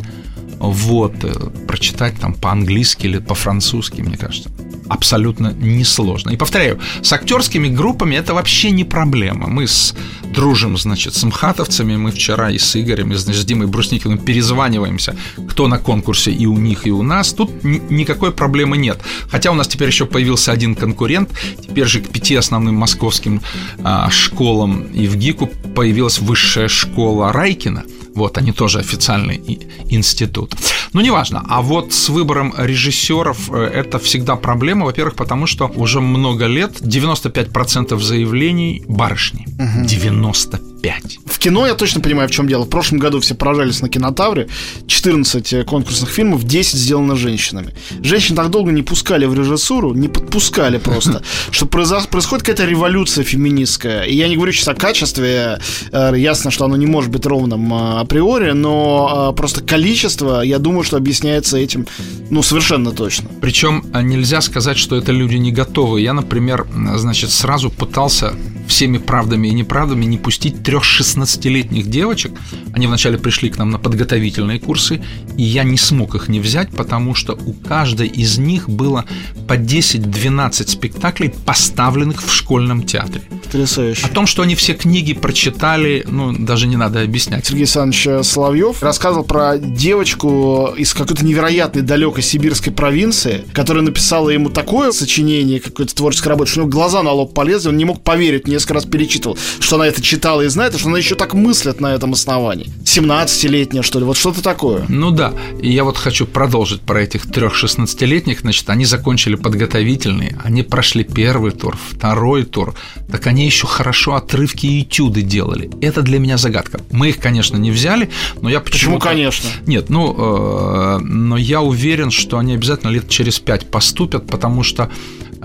[0.59, 1.33] вот, э,
[1.67, 4.49] прочитать там по-английски или по-французски, мне кажется,
[4.87, 6.31] абсолютно несложно.
[6.31, 9.47] И повторяю, с актерскими группами это вообще не проблема.
[9.47, 9.95] Мы с
[10.33, 15.15] дружим, значит, с мхатовцами, мы вчера и с Игорем, и с Димой Брусникиным перезваниваемся,
[15.49, 17.33] кто на конкурсе и у них, и у нас.
[17.33, 18.99] Тут никакой проблемы нет.
[19.29, 21.29] Хотя у нас теперь еще появился один конкурент,
[21.61, 23.41] теперь же к пяти основным московским
[23.83, 27.83] а, школам и в ГИКу появилась высшая школа Райкина–
[28.15, 30.55] вот, они тоже официальный институт.
[30.93, 31.43] Ну, неважно.
[31.49, 34.85] А вот с выбором режиссеров э, это всегда проблема.
[34.85, 39.45] Во-первых, потому что уже много лет 95% заявлений барышни.
[39.59, 39.85] Угу.
[39.85, 41.19] 95 5.
[41.25, 42.63] В кино я точно понимаю, в чем дело.
[42.63, 44.47] В прошлом году все поражались на кинотавре.
[44.85, 47.73] 14 э, конкурсных фильмов, 10 сделано женщинами.
[48.03, 54.03] Женщин так долго не пускали в режиссуру, не подпускали просто, что происходит какая-то революция феминистская.
[54.03, 55.59] И я не говорю сейчас о качестве,
[55.91, 60.83] э, ясно, что оно не может быть ровным э, априори, но просто количество, я думаю,
[60.83, 61.87] что объясняется этим,
[62.29, 63.27] ну, совершенно точно.
[63.41, 66.01] Причем нельзя сказать, что это люди не готовы.
[66.01, 68.33] Я, например, значит, сразу пытался
[68.67, 72.31] всеми правдами и неправдами не пустить трех 16-летних девочек.
[72.73, 75.01] Они вначале пришли к нам на подготовительные курсы,
[75.37, 79.05] и я не смог их не взять, потому что у каждой из них было
[79.47, 83.21] по 10-12 спектаклей, поставленных в школьном театре.
[83.43, 84.05] Потрясающе.
[84.05, 87.45] О том, что они все книги прочитали, ну, даже не надо объяснять.
[87.45, 94.49] Сергей Александрович Соловьев рассказывал про девочку из какой-то невероятной далекой сибирской провинции, которая написала ему
[94.49, 98.01] такое сочинение, какое-то творческое работа, что у него глаза на лоб полезли, он не мог
[98.01, 101.33] поверить, несколько раз перечитывал, что она это читала и знает, и что она еще так
[101.33, 102.71] мыслит на этом основании.
[102.83, 104.85] 17-летняя, что ли, вот что-то такое.
[104.89, 110.39] Ну да, и я вот хочу продолжить про этих трех 16-летних, значит, они закончили подготовительные,
[110.43, 112.73] они прошли первый тур, второй тур,
[113.11, 115.69] так они еще хорошо отрывки и этюды делали.
[115.81, 116.81] Это для меня загадка.
[116.91, 118.09] Мы их, конечно, не взяли,
[118.41, 118.95] но я почему...
[118.95, 119.49] Почему, конечно?
[119.65, 124.89] Нет, ну, э, но я уверен, что они обязательно лет через пять поступят, потому что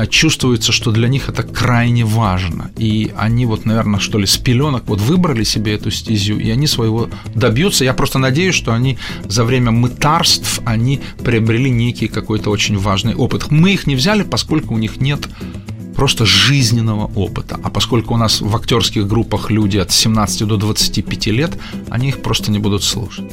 [0.09, 2.70] чувствуется, что для них это крайне важно.
[2.76, 6.66] И они вот, наверное, что ли, с пеленок вот выбрали себе эту стезю, и они
[6.66, 7.85] своего добьются.
[7.85, 13.50] Я просто надеюсь, что они за время мытарств, они приобрели некий какой-то очень важный опыт.
[13.50, 15.29] Мы их не взяли, поскольку у них нет
[15.94, 17.61] просто жизненного опыта.
[17.62, 21.59] А поскольку у нас в актерских группах люди от 17 до 25 лет,
[21.90, 23.26] они их просто не будут слушать.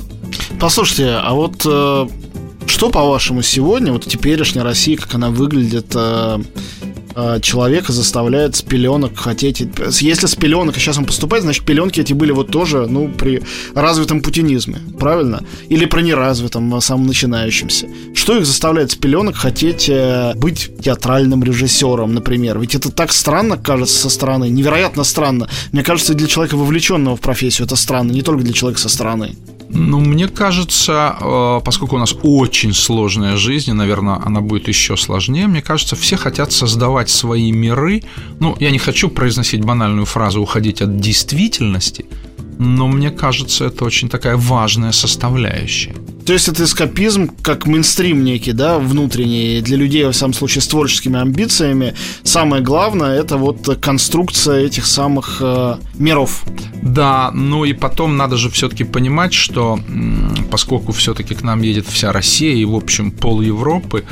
[0.59, 2.07] Послушайте, а вот э,
[2.67, 6.39] что, по-вашему, сегодня, вот теперешняя Россия, как она выглядит, э,
[7.15, 9.63] э, человека заставляет с пеленок хотеть...
[10.01, 13.41] Если с пеленок сейчас он поступает, значит, пеленки эти были вот тоже, ну, при
[13.73, 15.43] развитом путинизме, правильно?
[15.69, 17.87] Или при неразвитом, э, самом начинающемся.
[18.13, 19.89] Что их заставляет с пеленок хотеть
[20.35, 22.59] быть театральным режиссером, например?
[22.59, 25.49] Ведь это так странно, кажется, со стороны, невероятно странно.
[25.71, 29.35] Мне кажется, для человека, вовлеченного в профессию, это странно, не только для человека со стороны.
[29.69, 34.95] Ну, мне кажется, э, поскольку у нас очень сложная жизнь, и, наверное, она будет еще
[34.95, 38.03] сложнее, мне кажется, все хотят создавать свои миры.
[38.39, 42.05] Ну, я не хочу произносить банальную фразу «уходить от действительности»,
[42.59, 45.93] но мне кажется, это очень такая важная составляющая.
[46.27, 50.67] То есть это эскапизм, как мейнстрим некий, да, внутренний, для людей, во всяком случае, с
[50.67, 51.95] творческими амбициями.
[52.23, 56.43] Самое главное, это вот конструкция этих самых э, миров.
[56.81, 59.79] Да, ну и потом надо же все-таки понимать, что
[60.51, 64.03] поскольку все-таки к нам едет вся Россия и, в общем, пол Европы,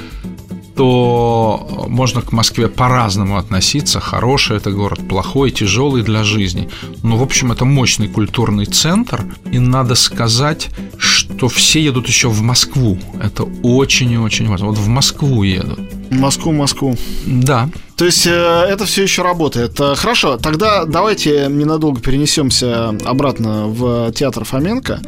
[0.76, 4.00] то можно к Москве по-разному относиться.
[4.00, 6.70] Хороший это город, плохой, тяжелый для жизни.
[7.04, 9.26] Но, в общем, это мощный культурный центр.
[9.52, 12.98] И надо сказать, что все едут еще в Москву.
[13.22, 14.68] Это очень и очень важно.
[14.68, 15.80] Вот в Москву едут.
[16.12, 16.96] Москву, Москву.
[17.26, 17.70] Да.
[17.96, 19.80] То есть э, это все еще работает.
[19.80, 25.02] Э, хорошо, тогда давайте ненадолго перенесемся обратно в театр Фоменко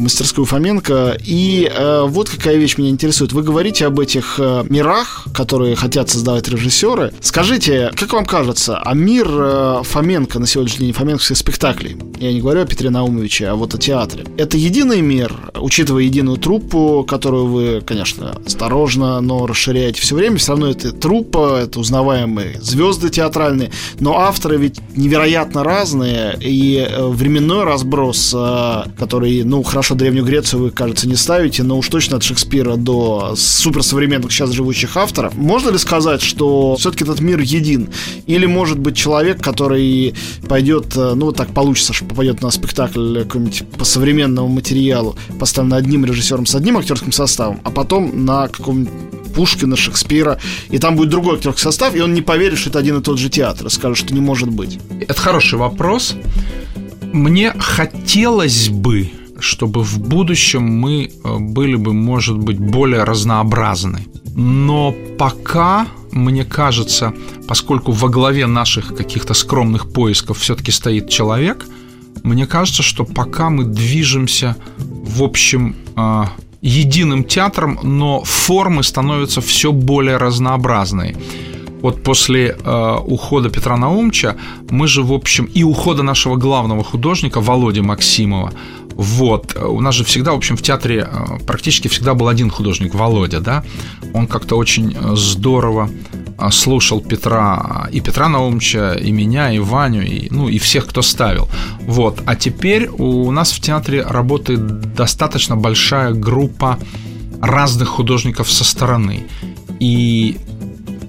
[0.00, 1.16] мастерскую Фоменко.
[1.24, 3.32] И э, вот какая вещь меня интересует.
[3.32, 7.12] Вы говорите об этих э, мирах, которые хотят создавать режиссеры.
[7.20, 12.40] Скажите, как вам кажется, а мир э, Фоменко на сегодняшний день, фоменковских спектаклей, я не
[12.40, 17.46] говорю о Петре Наумовиче, а вот о театре, это единый мир, учитывая единую труппу, которую
[17.46, 23.70] вы, конечно, осторожно, но расширяете все время, все равно это труппа, это узнаваемые звезды театральные,
[23.98, 30.62] но авторы ведь невероятно разные, и э, временной разброс, э, который, ну, хорошо, Древнюю Грецию
[30.62, 35.34] вы, кажется, не ставите, но уж точно от Шекспира до суперсовременных сейчас живущих авторов.
[35.34, 37.88] Можно ли сказать, что все-таки этот мир един?
[38.26, 40.14] Или, может быть, человек, который
[40.48, 45.74] пойдет, э, ну, вот так получится, что попадет на спектакль какой-нибудь по современному материалу, поставлен
[45.74, 48.92] одним режиссером с одним актерским составом, а потом на каком-нибудь
[49.34, 50.38] Пушкина, Шекспира,
[50.70, 53.18] и там будет другой актерский состав, и он не поверит, что это один и тот
[53.18, 54.78] же театр, скажет, что не может быть.
[55.00, 56.16] Это хороший вопрос.
[57.12, 59.10] Мне хотелось бы,
[59.40, 64.06] чтобы в будущем мы э, были бы, может быть, более разнообразны.
[64.36, 67.12] Но пока, мне кажется,
[67.48, 71.66] поскольку во главе наших каких-то скромных поисков все-таки стоит человек,
[72.22, 76.24] мне кажется, что пока мы движемся, в общем, э,
[76.60, 81.16] единым театром, но формы становятся все более разнообразные.
[81.82, 84.36] Вот после э, ухода Петра Наумча
[84.68, 88.52] мы же, в общем, и ухода нашего главного художника Володи Максимова,
[89.00, 92.94] вот, у нас же всегда, в общем, в театре э, практически всегда был один художник,
[92.94, 93.64] Володя, да,
[94.12, 95.88] он как-то очень э, здорово
[96.36, 101.00] э, слушал Петра, и Петра Наумча, и меня, и Ваню, и, ну, и всех, кто
[101.00, 101.48] ставил.
[101.86, 102.20] Вот.
[102.26, 106.78] А теперь у нас в театре работает достаточно большая группа
[107.40, 109.24] разных художников со стороны.
[109.80, 110.36] И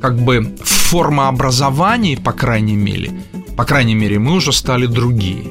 [0.02, 3.12] как бы форма образования, по крайней мере,
[3.58, 5.44] по крайней мере, мы уже стали другие.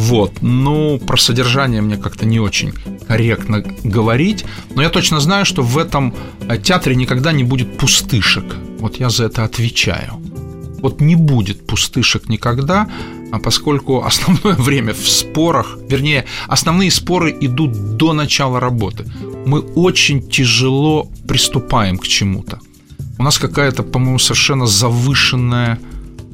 [0.00, 2.72] Вот, ну, про содержание мне как-то не очень
[3.06, 6.14] корректно говорить, но я точно знаю, что в этом
[6.48, 8.44] э, театре никогда не будет пустышек.
[8.78, 10.14] Вот я за это отвечаю.
[10.80, 12.88] Вот не будет пустышек никогда,
[13.30, 19.04] а поскольку основное время в спорах, вернее, основные споры идут до начала работы.
[19.44, 22.58] Мы очень тяжело приступаем к чему-то
[23.20, 25.78] у нас какая-то, по-моему, совершенно завышенная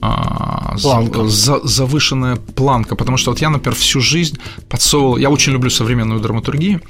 [0.00, 1.26] а, планка.
[1.26, 4.38] За, завышенная планка, потому что вот я, например, всю жизнь
[4.68, 6.80] подсовывал, я очень люблю современную драматургию,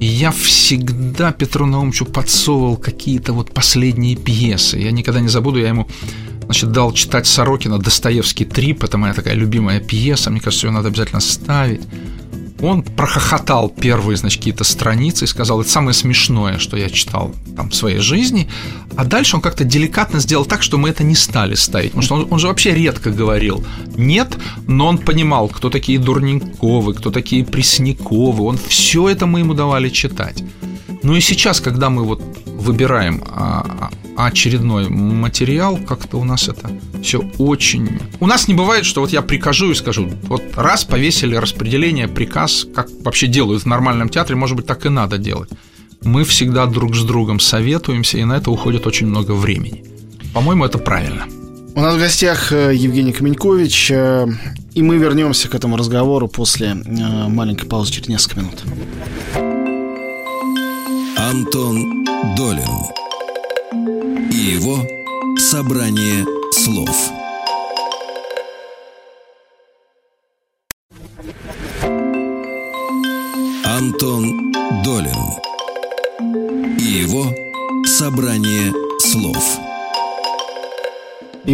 [0.00, 4.78] и я всегда Петру Наумчу подсовывал какие-то вот последние пьесы.
[4.78, 5.88] Я никогда не забуду, я ему
[6.44, 10.88] значит, дал читать Сорокина «Достоевский трип», это моя такая любимая пьеса, мне кажется, ее надо
[10.88, 11.80] обязательно ставить.
[12.64, 17.68] Он прохохотал первые, значит, какие-то страницы и сказал, это самое смешное, что я читал там
[17.68, 18.48] в своей жизни.
[18.96, 21.90] А дальше он как-то деликатно сделал так, что мы это не стали ставить.
[21.90, 23.62] Потому что он, он же вообще редко говорил
[23.96, 24.36] «нет»,
[24.66, 28.44] но он понимал, кто такие Дурненковы, кто такие Пресняковы.
[28.44, 30.42] Он все это мы ему давали читать.
[31.04, 36.70] Ну и сейчас, когда мы вот выбираем а, а очередной материал, как-то у нас это
[37.02, 38.00] все очень...
[38.20, 42.66] У нас не бывает, что вот я прикажу и скажу, вот раз повесили распределение, приказ,
[42.74, 45.50] как вообще делают в нормальном театре, может быть, так и надо делать.
[46.02, 49.84] Мы всегда друг с другом советуемся, и на это уходит очень много времени.
[50.32, 51.26] По-моему, это правильно.
[51.74, 54.26] У нас в гостях э, Евгений Каменькович, э,
[54.74, 58.62] и мы вернемся к этому разговору после э, маленькой паузы через несколько минут.
[61.34, 62.04] Антон
[62.36, 62.70] Долин
[64.30, 64.86] и его
[65.36, 67.13] собрание слов.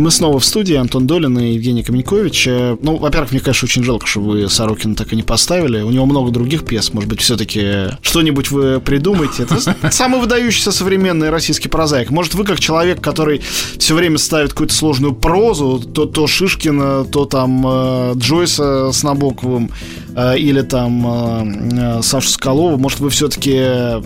[0.01, 2.47] И мы снова в студии, Антон Долин и Евгений Каменькович.
[2.47, 5.83] Э, ну, во-первых, мне, конечно, очень жалко, что вы Сорокина так и не поставили.
[5.83, 9.43] У него много других пьес, может быть, все-таки что-нибудь вы придумаете.
[9.43, 9.59] Это
[9.91, 12.09] самый выдающийся современный российский прозаик.
[12.09, 13.43] Может, вы как человек, который
[13.77, 19.71] все время ставит какую-то сложную прозу, то, то Шишкина, то там э, Джойса с Набоковым,
[20.17, 24.01] э, или там Сашу Скалова, может, вы все-таки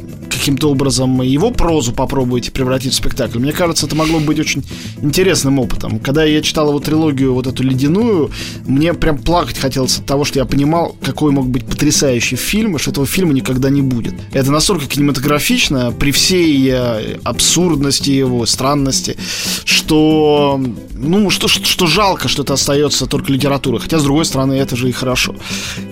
[0.45, 3.39] каким-то образом его прозу попробуете превратить в спектакль.
[3.39, 4.63] Мне кажется, это могло быть очень
[5.01, 5.84] интересным опытом.
[6.03, 8.31] Когда я читал его трилогию, вот эту ледяную,
[8.67, 12.79] мне прям плакать хотелось от того, что я понимал, какой мог быть потрясающий фильм, и
[12.79, 14.15] что этого фильма никогда не будет.
[14.33, 19.17] Это настолько кинематографично, при всей э, абсурдности его, странности,
[19.65, 20.61] что,
[20.95, 23.81] ну, что, что, что жалко, что это остается только литературой.
[23.81, 25.35] Хотя, с другой стороны, это же и хорошо.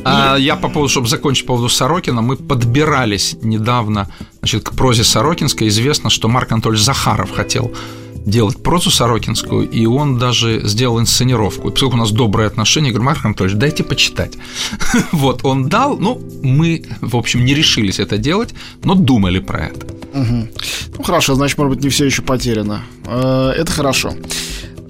[0.04, 0.42] А и...
[0.42, 4.08] я по поводу, чтобы закончить по поводу Сорокина, мы подбирались недавно
[4.42, 7.72] Значит, к прозе Сорокинской известно, что Марк Анатольевич Захаров хотел
[8.24, 11.68] делать прозу Сорокинскую, и он даже сделал инсценировку.
[11.68, 14.32] И поскольку у нас добрые отношения, я говорю, Марк Анатольевич, дайте почитать.
[15.12, 19.86] Вот, он дал, ну, мы, в общем, не решились это делать, но думали про это.
[20.14, 22.82] Ну, хорошо, значит, может быть, не все еще потеряно.
[23.06, 24.12] Э, это хорошо.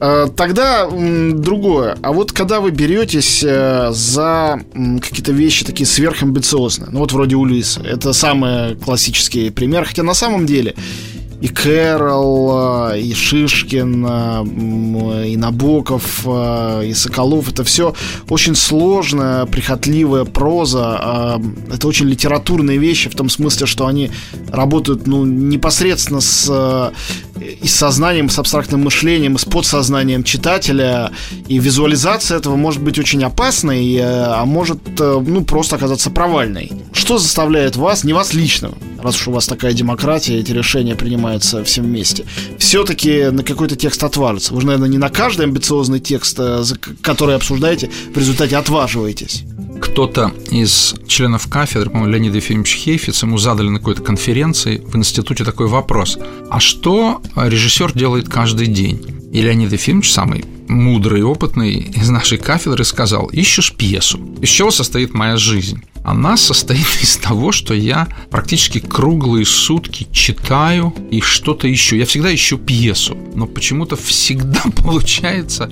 [0.01, 1.97] Э, тогда другое.
[2.03, 4.61] А вот когда вы беретесь э, за
[5.01, 10.45] какие-то вещи такие сверхамбициозные, ну вот вроде Улиса, это самый классический пример, хотя на самом
[10.45, 10.75] деле
[11.43, 17.49] и Кэрол, э, и Шишкин, э, и Набоков, э, и Соколов.
[17.49, 17.95] Это все
[18.29, 21.41] очень сложная, прихотливая проза.
[21.73, 24.11] Это очень литературные вещи в том смысле, что они
[24.49, 26.93] работают ну, непосредственно с
[27.61, 31.11] и с сознанием, с абстрактным мышлением, и с подсознанием читателя.
[31.49, 36.71] И визуализация этого может быть очень опасной, а может ну, просто оказаться провальной.
[36.93, 38.71] Что заставляет вас, не вас лично,
[39.03, 40.95] раз уж у вас такая демократия, эти решения
[41.33, 42.25] принимаются всем вместе,
[42.59, 44.55] все-таки на какой-то текст отважиться?
[44.55, 46.63] Вы же, наверное, не на каждый амбициозный текст, э,
[47.01, 49.45] который обсуждаете, в результате отваживаетесь
[49.83, 55.45] кто-то из членов кафедры, по-моему, Леонид Ефимович Хейфиц, ему задали на какой-то конференции в институте
[55.45, 56.19] такой вопрос.
[56.51, 59.05] А что режиссер делает каждый день?
[59.33, 64.21] И Леонид Ефимович, самый мудрый и опытный из нашей кафедры, сказал, ищешь пьесу.
[64.41, 65.83] Из чего состоит моя жизнь?
[66.05, 71.97] Она состоит из того, что я практически круглые сутки читаю и что-то ищу.
[71.97, 75.71] Я всегда ищу пьесу, но почему-то всегда получается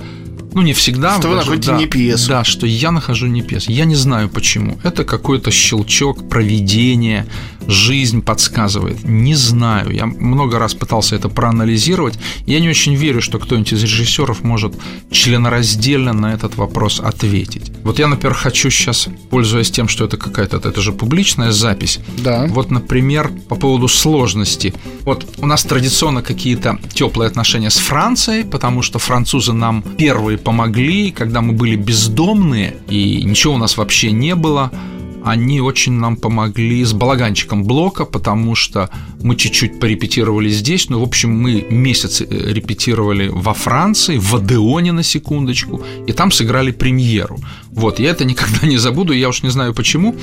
[0.53, 1.17] ну, не всегда.
[1.17, 2.29] Что вы находите да, не пьесу.
[2.29, 3.71] Да, что я нахожу не пьесу.
[3.71, 4.79] Я не знаю почему.
[4.83, 7.25] Это какой-то щелчок, проведение,
[7.71, 9.03] жизнь подсказывает.
[9.03, 9.91] Не знаю.
[9.91, 12.19] Я много раз пытался это проанализировать.
[12.45, 14.73] Я не очень верю, что кто-нибудь из режиссеров может
[15.09, 17.71] членораздельно на этот вопрос ответить.
[17.83, 21.99] Вот я, например, хочу сейчас, пользуясь тем, что это какая-то, это же публичная запись.
[22.17, 22.47] Да.
[22.49, 24.73] Вот, например, по поводу сложности.
[25.01, 31.11] Вот у нас традиционно какие-то теплые отношения с Францией, потому что французы нам первые помогли,
[31.11, 34.71] когда мы были бездомные, и ничего у нас вообще не было
[35.23, 38.89] они очень нам помогли с балаганчиком блока, потому что
[39.23, 44.91] мы чуть-чуть порепетировали здесь, но, в общем, мы месяц э, репетировали во Франции, в Адеоне
[44.91, 47.39] на секундочку, и там сыграли премьеру.
[47.71, 50.15] Вот, я это никогда не забуду, я уж не знаю почему.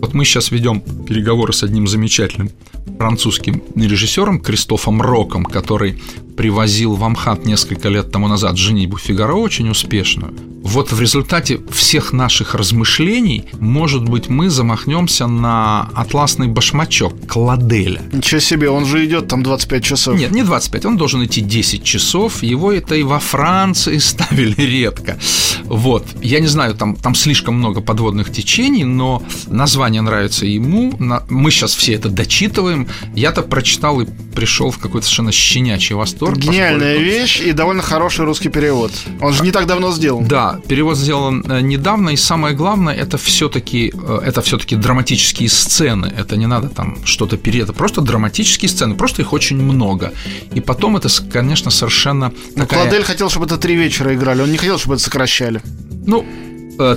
[0.00, 2.50] Вот мы сейчас ведем переговоры с одним замечательным
[2.98, 5.98] французским режиссером Кристофом Роком, который
[6.36, 10.34] привозил в Амхат несколько лет тому назад «Женитьбу Фигаро» очень успешную.
[10.62, 18.02] Вот в результате всех наших размышлений, может быть, мы замахнемся на атласный башмачок Кладеля.
[18.12, 20.18] Ничего себе, он же идет там 25 часов.
[20.18, 22.42] Нет, не 25, он должен идти 10 часов.
[22.42, 25.18] Его это и во Франции ставили редко.
[25.64, 30.94] Вот, я не знаю, там, там слишком много подводных течений, но название нравится ему.
[31.28, 32.88] Мы сейчас все это дочитываем.
[33.14, 36.38] Я-то прочитал и пришел в какой-то совершенно щенячий восторг.
[36.38, 37.10] Гениальная поскольку...
[37.10, 38.92] вещь и довольно хороший русский перевод.
[39.20, 40.26] Он же не так давно сделан.
[40.26, 46.12] Да, перевод сделан э, недавно, и самое главное, это все-таки э, это все-таки драматические сцены.
[46.16, 50.12] Это не надо там что-то перед, это просто драматические сцены, просто их очень много.
[50.54, 52.32] И потом это, конечно, совершенно.
[52.56, 52.84] Но такая...
[52.84, 55.60] Кладель хотел, чтобы это три вечера играли, он не хотел, чтобы это сокращали.
[56.06, 56.24] Ну,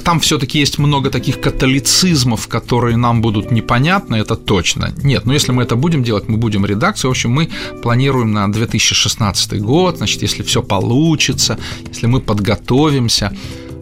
[0.04, 4.94] там все-таки есть много таких католицизмов, которые нам будут непонятны, это точно.
[5.04, 7.10] Нет, но если мы это будем делать, мы будем редакцию.
[7.10, 7.50] В общем, мы
[7.82, 11.58] планируем на 2016 год, значит, если все получится,
[11.88, 13.32] если мы подготовимся,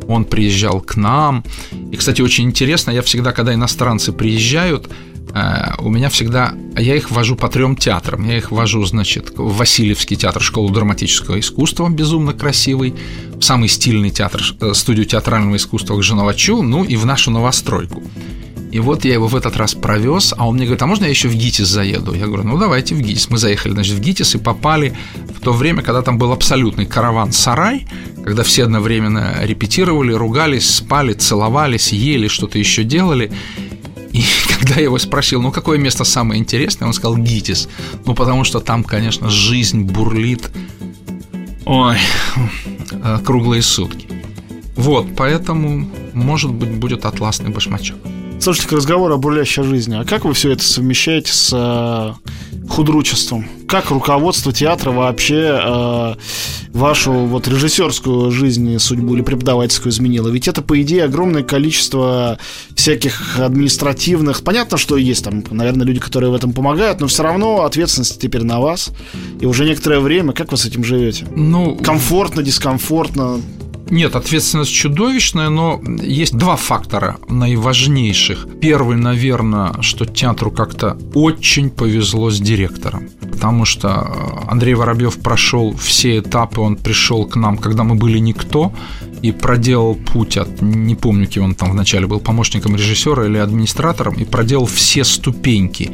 [0.07, 1.43] он приезжал к нам.
[1.91, 5.10] И, кстати, очень интересно, я всегда, когда иностранцы приезжают, Э,
[5.79, 6.53] у меня всегда...
[6.77, 8.27] Я их вожу по трем театрам.
[8.27, 12.95] Я их вожу, значит, в Васильевский театр школу драматического искусства, безумно красивый,
[13.35, 18.03] в самый стильный театр, э, студию театрального искусства к Женовачу, ну и в нашу новостройку.
[18.71, 21.09] И вот я его в этот раз провез, а он мне говорит, а можно я
[21.09, 22.13] еще в ГИТИС заеду?
[22.13, 23.29] Я говорю, ну давайте в ГИТИС.
[23.29, 24.95] Мы заехали, значит, в ГИТИС и попали
[25.35, 27.85] в то время, когда там был абсолютный караван-сарай,
[28.23, 33.31] когда все одновременно репетировали, ругались, спали, целовались, ели, что-то еще делали.
[34.11, 34.23] И
[34.59, 37.69] когда я его спросил, ну какое место самое интересное, он сказал ГИТИС.
[38.05, 40.51] Ну потому что там, конечно, жизнь бурлит.
[41.65, 41.97] Ой,
[42.91, 44.07] э, круглые сутки.
[44.75, 47.97] Вот, поэтому, может быть, будет атласный башмачок.
[48.39, 49.95] Слушайте, к разговору о бурлящей жизни.
[49.95, 53.45] А как вы все это совмещаете с э, худручеством?
[53.67, 56.15] Как руководство театра вообще э,
[56.69, 60.29] вашу вот режиссерскую жизнь судьбу или преподавательскую изменило?
[60.29, 62.39] Ведь это, по идее, огромное количество
[62.75, 64.43] всяких административных...
[64.43, 68.43] Понятно, что есть там, наверное, люди, которые в этом помогают, но все равно ответственность теперь
[68.43, 68.91] на вас.
[69.39, 71.27] И уже некоторое время, как вы с этим живете?
[71.35, 71.75] Ну...
[71.75, 73.41] Комфортно, дискомфортно?
[73.91, 78.47] Нет, ответственность чудовищная, но есть два фактора наиважнейших.
[78.61, 83.09] Первый, наверное, что театру как-то очень повезло с директором.
[83.41, 88.71] потому что Андрей Воробьев прошел все этапы, он пришел к нам, когда мы были никто,
[89.23, 94.13] и проделал путь от, не помню, кем он там вначале был, помощником режиссера или администратором,
[94.13, 95.91] и проделал все ступеньки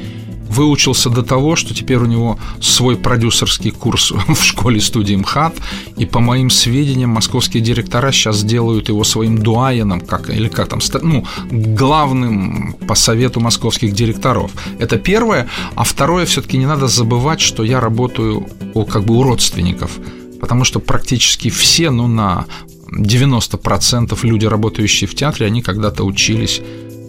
[0.49, 5.55] выучился до того, что теперь у него свой продюсерский курс в школе студии МХАТ,
[5.97, 10.79] и по моим сведениям, московские директора сейчас делают его своим дуаеном, как, или как там,
[11.01, 14.51] ну, главным по совету московских директоров.
[14.79, 15.47] Это первое.
[15.75, 19.91] А второе, все-таки не надо забывать, что я работаю у, как бы у родственников,
[20.39, 22.45] потому что практически все, ну, на
[22.91, 26.61] 90% люди, работающие в театре, они когда-то учились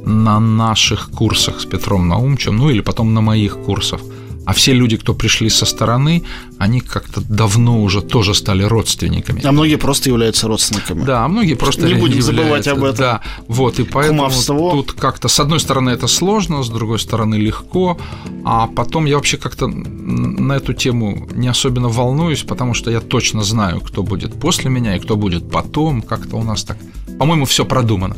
[0.08, 4.00] на наших курсах с Петром Наумчем, ну или потом на моих курсах.
[4.46, 6.22] А все люди, кто пришли со стороны,
[6.56, 9.42] они как-то давно уже тоже стали родственниками.
[9.44, 11.04] А многие просто являются родственниками.
[11.04, 12.96] Да, а многие просто Не будем забывать об этом.
[12.96, 14.70] Да, вот, и поэтому Кумовство.
[14.70, 17.98] тут как-то, с одной стороны, это сложно, с другой стороны, легко,
[18.46, 23.42] а потом я вообще как-то на эту тему не особенно волнуюсь, потому что я точно
[23.42, 26.78] знаю, кто будет после меня и кто будет потом, как-то у нас так,
[27.18, 28.16] по-моему, все продумано.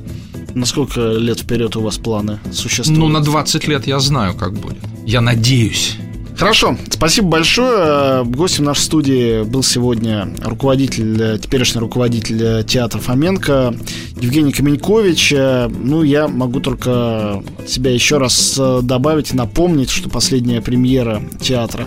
[0.55, 2.99] На сколько лет вперед у вас планы существуют?
[2.99, 4.79] Ну, на 20 лет я знаю, как будет.
[5.07, 5.97] Я надеюсь.
[6.37, 8.25] Хорошо, спасибо большое.
[8.25, 13.75] Гостем нашей студии был сегодня руководитель, теперешний руководитель театра Фоменко
[14.19, 15.35] Евгений Каменькович.
[15.69, 21.87] Ну, я могу только себя еще раз добавить, напомнить, что последняя премьера театра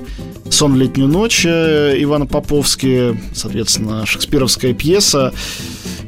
[0.53, 5.33] «Сон в летнюю ночь» Ивана Поповски, соответственно, шекспировская пьеса.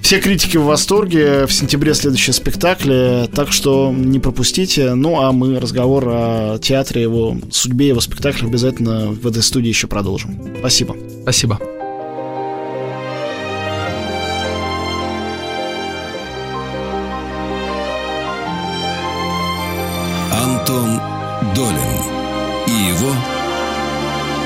[0.01, 1.47] Все критики в восторге.
[1.47, 4.93] В сентябре следующий спектакль, так что не пропустите.
[4.93, 9.87] Ну, а мы разговор о театре, его судьбе, его спектаклях обязательно в этой студии еще
[9.87, 10.39] продолжим.
[10.59, 10.95] Спасибо.
[11.23, 11.59] Спасибо.
[20.31, 21.01] Антон
[21.55, 21.79] Долин
[22.67, 23.11] и его